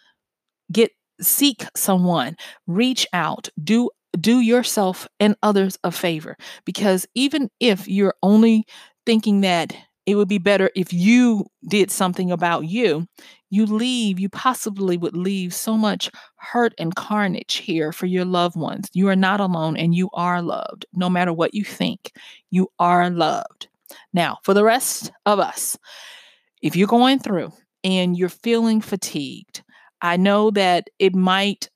get 0.72 0.92
seek 1.20 1.66
someone, 1.76 2.36
reach 2.68 3.08
out, 3.12 3.50
do 3.64 3.90
do 4.20 4.42
yourself 4.42 5.08
and 5.20 5.36
others 5.42 5.80
a 5.84 5.92
favor. 5.92 6.38
Because 6.64 7.08
even 7.16 7.50
if 7.60 7.88
you're 7.88 8.14
only 8.22 8.66
thinking 9.08 9.42
that 9.42 9.76
it 10.06 10.14
would 10.16 10.28
be 10.28 10.38
better 10.38 10.70
if 10.76 10.94
you 10.94 11.46
did 11.68 11.90
something 11.90 12.32
about 12.32 12.66
you, 12.66 13.08
you 13.54 13.68
leave, 13.68 14.20
you 14.20 14.30
possibly 14.30 14.98
would 14.98 15.16
leave 15.16 15.54
so 15.54 15.78
much 15.78 16.10
hurt 16.38 16.74
and 16.80 16.96
carnage 16.96 17.56
here 17.56 17.92
for 17.92 18.08
your 18.08 18.26
loved 18.26 18.56
ones. 18.56 18.90
You 18.94 19.10
are 19.10 19.16
not 19.16 19.40
alone 19.40 19.78
and 19.78 19.94
you 19.94 20.10
are 20.14 20.42
loved. 20.42 20.86
No 20.94 21.10
matter 21.10 21.32
what 21.32 21.54
you 21.54 21.64
think, 21.64 22.12
you 22.50 22.70
are 22.80 23.10
loved. 23.12 23.68
Now, 24.12 24.40
for 24.44 24.56
the 24.56 24.64
rest 24.64 25.12
of 25.28 25.40
us, 25.40 25.78
if 26.64 26.76
you're 26.76 26.88
going 26.88 27.20
through 27.20 27.54
and 27.84 28.18
you're 28.18 28.30
feeling 28.30 28.82
fatigued, 28.82 29.62
I 30.02 30.18
know 30.18 30.50
that 30.52 30.90
it 30.98 31.16
might 31.16 31.70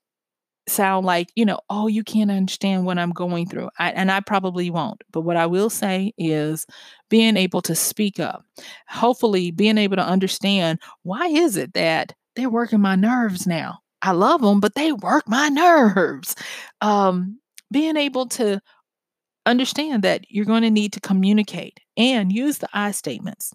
sound 0.70 1.06
like, 1.06 1.30
you 1.34 1.44
know, 1.44 1.60
oh, 1.70 1.86
you 1.86 2.04
can't 2.04 2.30
understand 2.30 2.84
what 2.86 2.98
I'm 2.98 3.10
going 3.10 3.46
through. 3.46 3.68
I, 3.78 3.90
and 3.90 4.10
I 4.10 4.20
probably 4.20 4.70
won't. 4.70 5.02
But 5.12 5.22
what 5.22 5.36
I 5.36 5.46
will 5.46 5.70
say 5.70 6.12
is 6.18 6.66
being 7.08 7.36
able 7.36 7.62
to 7.62 7.74
speak 7.74 8.20
up, 8.20 8.44
hopefully 8.88 9.50
being 9.50 9.78
able 9.78 9.96
to 9.96 10.04
understand 10.04 10.80
why 11.02 11.26
is 11.26 11.56
it 11.56 11.74
that 11.74 12.14
they're 12.36 12.50
working 12.50 12.80
my 12.80 12.96
nerves 12.96 13.46
now? 13.46 13.78
I 14.02 14.12
love 14.12 14.42
them, 14.42 14.60
but 14.60 14.74
they 14.74 14.92
work 14.92 15.28
my 15.28 15.48
nerves. 15.48 16.34
Um, 16.80 17.38
being 17.70 17.96
able 17.96 18.26
to 18.26 18.60
understand 19.46 20.02
that 20.02 20.24
you're 20.28 20.44
going 20.44 20.62
to 20.62 20.70
need 20.70 20.92
to 20.92 21.00
communicate 21.00 21.80
and 21.96 22.32
use 22.32 22.58
the 22.58 22.68
I 22.72 22.92
statements. 22.92 23.52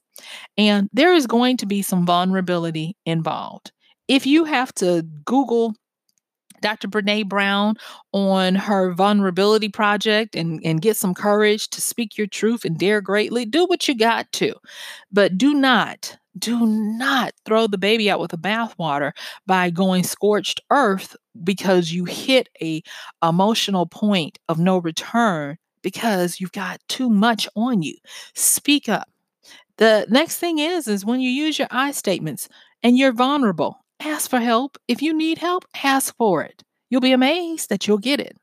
And 0.57 0.89
there 0.91 1.13
is 1.13 1.27
going 1.27 1.57
to 1.57 1.65
be 1.65 1.81
some 1.81 2.05
vulnerability 2.05 2.97
involved. 3.05 3.71
If 4.07 4.25
you 4.25 4.43
have 4.43 4.73
to 4.75 5.03
Google 5.23 5.75
Dr. 6.63 6.87
Brene 6.87 7.27
Brown 7.27 7.75
on 8.13 8.55
her 8.55 8.93
vulnerability 8.93 9.69
project 9.69 10.35
and, 10.35 10.59
and 10.65 10.81
get 10.81 10.97
some 10.97 11.13
courage 11.13 11.69
to 11.69 11.81
speak 11.81 12.17
your 12.17 12.25
truth 12.27 12.65
and 12.65 12.77
dare 12.77 13.01
greatly, 13.01 13.45
do 13.45 13.65
what 13.65 13.87
you 13.87 13.95
got 13.95 14.31
to. 14.33 14.55
But 15.11 15.37
do 15.37 15.53
not, 15.53 16.17
do 16.39 16.65
not 16.65 17.33
throw 17.45 17.67
the 17.67 17.77
baby 17.77 18.09
out 18.09 18.19
with 18.19 18.31
the 18.31 18.37
bathwater 18.37 19.11
by 19.45 19.69
going 19.69 20.03
scorched 20.03 20.61
earth 20.71 21.15
because 21.43 21.91
you 21.91 22.05
hit 22.05 22.49
a 22.61 22.81
emotional 23.21 23.85
point 23.85 24.39
of 24.49 24.57
no 24.57 24.77
return 24.77 25.57
because 25.81 26.39
you've 26.39 26.53
got 26.53 26.79
too 26.87 27.09
much 27.09 27.47
on 27.55 27.83
you. 27.83 27.95
Speak 28.33 28.87
up. 28.89 29.09
The 29.77 30.05
next 30.09 30.37
thing 30.37 30.59
is 30.59 30.87
is 30.87 31.05
when 31.05 31.19
you 31.19 31.29
use 31.29 31.59
your 31.59 31.67
I 31.69 31.91
statements 31.91 32.47
and 32.81 32.97
you're 32.97 33.11
vulnerable 33.11 33.82
ask 34.05 34.29
for 34.29 34.39
help. 34.39 34.77
If 34.87 35.01
you 35.01 35.13
need 35.13 35.37
help, 35.37 35.65
ask 35.83 36.15
for 36.17 36.43
it. 36.43 36.63
You'll 36.89 37.01
be 37.01 37.11
amazed 37.11 37.69
that 37.69 37.87
you'll 37.87 37.97
get 37.97 38.19
it. 38.19 38.37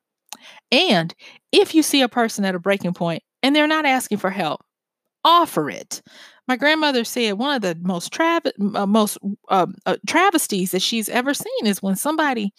And 0.72 1.14
if 1.52 1.74
you 1.74 1.82
see 1.82 2.02
a 2.02 2.08
person 2.08 2.44
at 2.44 2.54
a 2.54 2.60
breaking 2.60 2.94
point 2.94 3.22
and 3.42 3.54
they're 3.54 3.66
not 3.66 3.86
asking 3.86 4.18
for 4.18 4.30
help, 4.30 4.60
offer 5.24 5.68
it. 5.68 6.02
My 6.48 6.56
grandmother 6.56 7.04
said 7.04 7.34
one 7.34 7.54
of 7.54 7.62
the 7.62 7.78
most 7.80 8.18
uh, 8.18 8.86
most 8.86 9.18
uh, 9.50 9.66
uh, 9.86 9.96
travesties 10.08 10.72
that 10.72 10.82
she's 10.82 11.08
ever 11.08 11.32
seen 11.32 11.66
is 11.66 11.80
when 11.80 11.94
somebody 11.94 12.52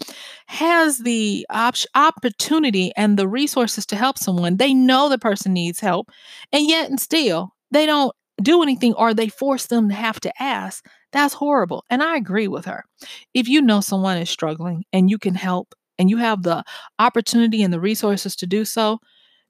has 0.47 0.99
the 0.99 1.45
op- 1.49 1.75
opportunity 1.93 2.93
and 2.95 3.17
the 3.17 3.27
resources 3.27 3.85
to 3.87 3.97
help 3.97 4.17
someone. 4.17 4.55
They 4.55 4.73
know 4.73 5.09
the 5.09 5.17
person 5.17 5.51
needs 5.51 5.81
help, 5.81 6.09
and 6.53 6.69
yet 6.69 6.89
and 6.89 7.01
still 7.01 7.53
they 7.71 7.85
don't 7.85 8.15
do 8.41 8.63
anything 8.63 8.93
or 8.93 9.13
they 9.13 9.29
force 9.29 9.67
them 9.67 9.89
to 9.89 9.95
have 9.95 10.19
to 10.21 10.41
ask. 10.41 10.85
That's 11.11 11.33
horrible. 11.33 11.85
And 11.89 12.01
I 12.01 12.15
agree 12.17 12.47
with 12.47 12.65
her. 12.65 12.85
If 13.33 13.47
you 13.47 13.61
know 13.61 13.81
someone 13.81 14.17
is 14.17 14.29
struggling 14.29 14.85
and 14.93 15.09
you 15.09 15.17
can 15.17 15.35
help 15.35 15.73
and 15.99 16.09
you 16.09 16.17
have 16.17 16.43
the 16.43 16.63
opportunity 16.99 17.63
and 17.63 17.73
the 17.73 17.79
resources 17.79 18.35
to 18.37 18.47
do 18.47 18.65
so, 18.65 18.99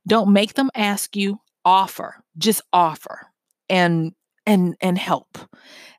don't 0.07 0.33
make 0.33 0.55
them 0.55 0.71
ask 0.75 1.15
you, 1.15 1.39
offer. 1.65 2.15
Just 2.37 2.61
offer 2.73 3.27
and 3.69 4.13
and 4.45 4.75
and 4.81 4.97
help. 4.97 5.37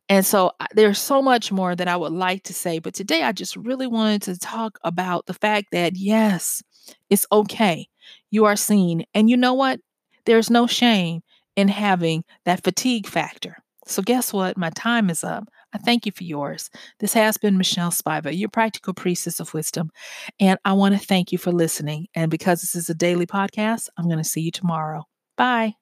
And 0.09 0.27
so 0.27 0.53
there's 0.75 0.99
so 0.99 1.23
much 1.23 1.53
more 1.53 1.75
that 1.75 1.89
I 1.89 1.97
would 1.97 2.13
like 2.13 2.43
to 2.45 2.55
say, 2.55 2.79
but 2.79 2.95
today 2.95 3.23
I 3.23 3.33
just 3.33 3.57
really 3.57 3.87
wanted 3.87 4.23
to 4.23 4.39
talk 4.39 4.79
about 4.85 5.27
the 5.27 5.35
fact 5.35 5.69
that 5.73 5.97
yes, 5.97 6.63
it's 7.09 7.27
okay. 7.33 7.89
You 8.31 8.45
are 8.47 8.57
seen. 8.57 9.05
And 9.15 9.31
you 9.31 9.37
know 9.37 9.55
what? 9.55 9.81
There's 10.27 10.51
no 10.51 10.67
shame 10.67 11.23
in 11.57 11.69
having 11.69 12.25
that 12.45 12.63
fatigue 12.63 13.07
factor. 13.07 13.57
So, 13.87 14.03
guess 14.03 14.33
what? 14.33 14.57
My 14.57 14.71
time 14.71 15.11
is 15.11 15.25
up. 15.25 15.49
I 15.73 15.79
thank 15.79 16.07
you 16.07 16.13
for 16.13 16.25
yours. 16.25 16.71
This 17.01 17.15
has 17.15 17.37
been 17.37 17.57
Michelle 17.57 17.91
Spiva, 17.91 18.37
your 18.37 18.49
practical 18.49 18.95
priestess 18.95 19.41
of 19.41 19.55
wisdom. 19.55 19.91
And 20.39 20.59
I 20.65 20.75
want 20.75 20.95
to 20.95 21.05
thank 21.05 21.33
you 21.33 21.39
for 21.39 21.51
listening. 21.51 22.07
And 22.15 22.31
because 22.31 22.61
this 22.61 22.75
is 22.75 22.91
a 22.91 22.95
daily 22.95 23.27
podcast, 23.27 23.89
I'm 23.97 24.05
going 24.05 24.19
to 24.19 24.25
see 24.25 24.43
you 24.43 24.51
tomorrow. 24.51 25.05
Bye. 25.37 25.82